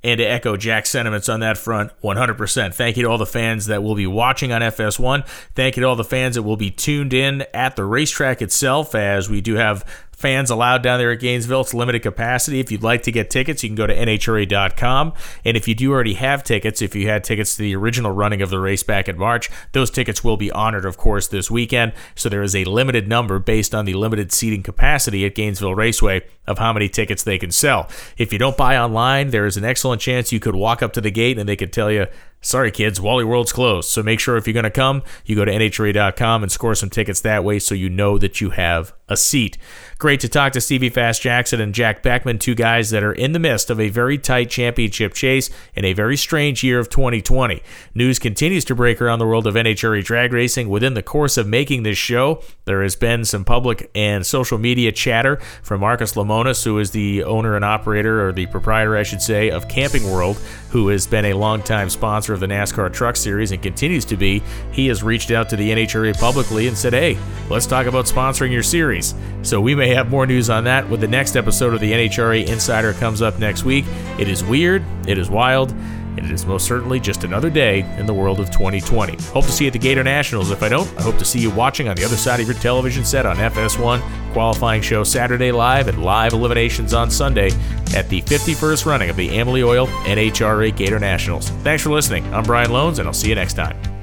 [0.02, 2.74] And to echo Jack's sentiments on that front, 100%.
[2.74, 5.26] Thank you to all the fans that will be watching on FS1.
[5.54, 8.94] Thank you to all the fans that will be tuned in at the racetrack itself,
[8.94, 9.84] as we do have
[10.20, 11.62] fans allowed down there at Gainesville.
[11.62, 12.60] It's limited capacity.
[12.60, 15.14] If you'd like to get tickets, you can go to NHRA.com.
[15.46, 18.42] And if you do already have tickets, if you had tickets to the original running
[18.42, 21.94] of the race back in March, those tickets will be honored, of course, this weekend.
[22.14, 26.22] So there is a limited number based on the limited seating capacity at Gainesville Raceway
[26.46, 27.88] of how many tickets they can sell.
[28.18, 31.00] If you don't buy online, there is an excellent chance you could walk up to
[31.00, 32.06] the gate and they could tell you,
[32.42, 33.90] Sorry, kids, Wally World's closed.
[33.90, 36.88] So make sure if you're going to come, you go to NHRA.com and score some
[36.88, 39.58] tickets that way so you know that you have a seat.
[39.98, 43.32] Great to talk to Stevie Fast Jackson and Jack Beckman, two guys that are in
[43.32, 47.60] the midst of a very tight championship chase in a very strange year of 2020.
[47.94, 50.68] News continues to break around the world of NHRA drag racing.
[50.70, 54.92] Within the course of making this show, there has been some public and social media
[54.92, 59.20] chatter from Marcus Lemonis, who is the owner and operator, or the proprietor, I should
[59.20, 60.36] say, of Camping World,
[60.70, 64.42] who has been a longtime sponsor of the NASCAR Truck Series and continues to be.
[64.72, 67.18] He has reached out to the NHRA publicly and said, hey,
[67.48, 69.14] let's talk about sponsoring your series.
[69.42, 72.46] So we may have more news on that when the next episode of the NHRA
[72.46, 73.84] Insider comes up next week.
[74.18, 75.74] It is weird, it is wild,
[76.20, 79.16] and it is most certainly just another day in the world of 2020.
[79.28, 80.52] Hope to see you at the Gatornationals.
[80.52, 82.56] If I don't, I hope to see you watching on the other side of your
[82.56, 87.50] television set on FS1, qualifying show Saturday live, and live eliminations on Sunday
[87.96, 91.48] at the 51st running of the Amalie Oil NHRA Gatornationals.
[91.62, 92.22] Thanks for listening.
[92.34, 93.99] I'm Brian Lohnes, and I'll see you next time.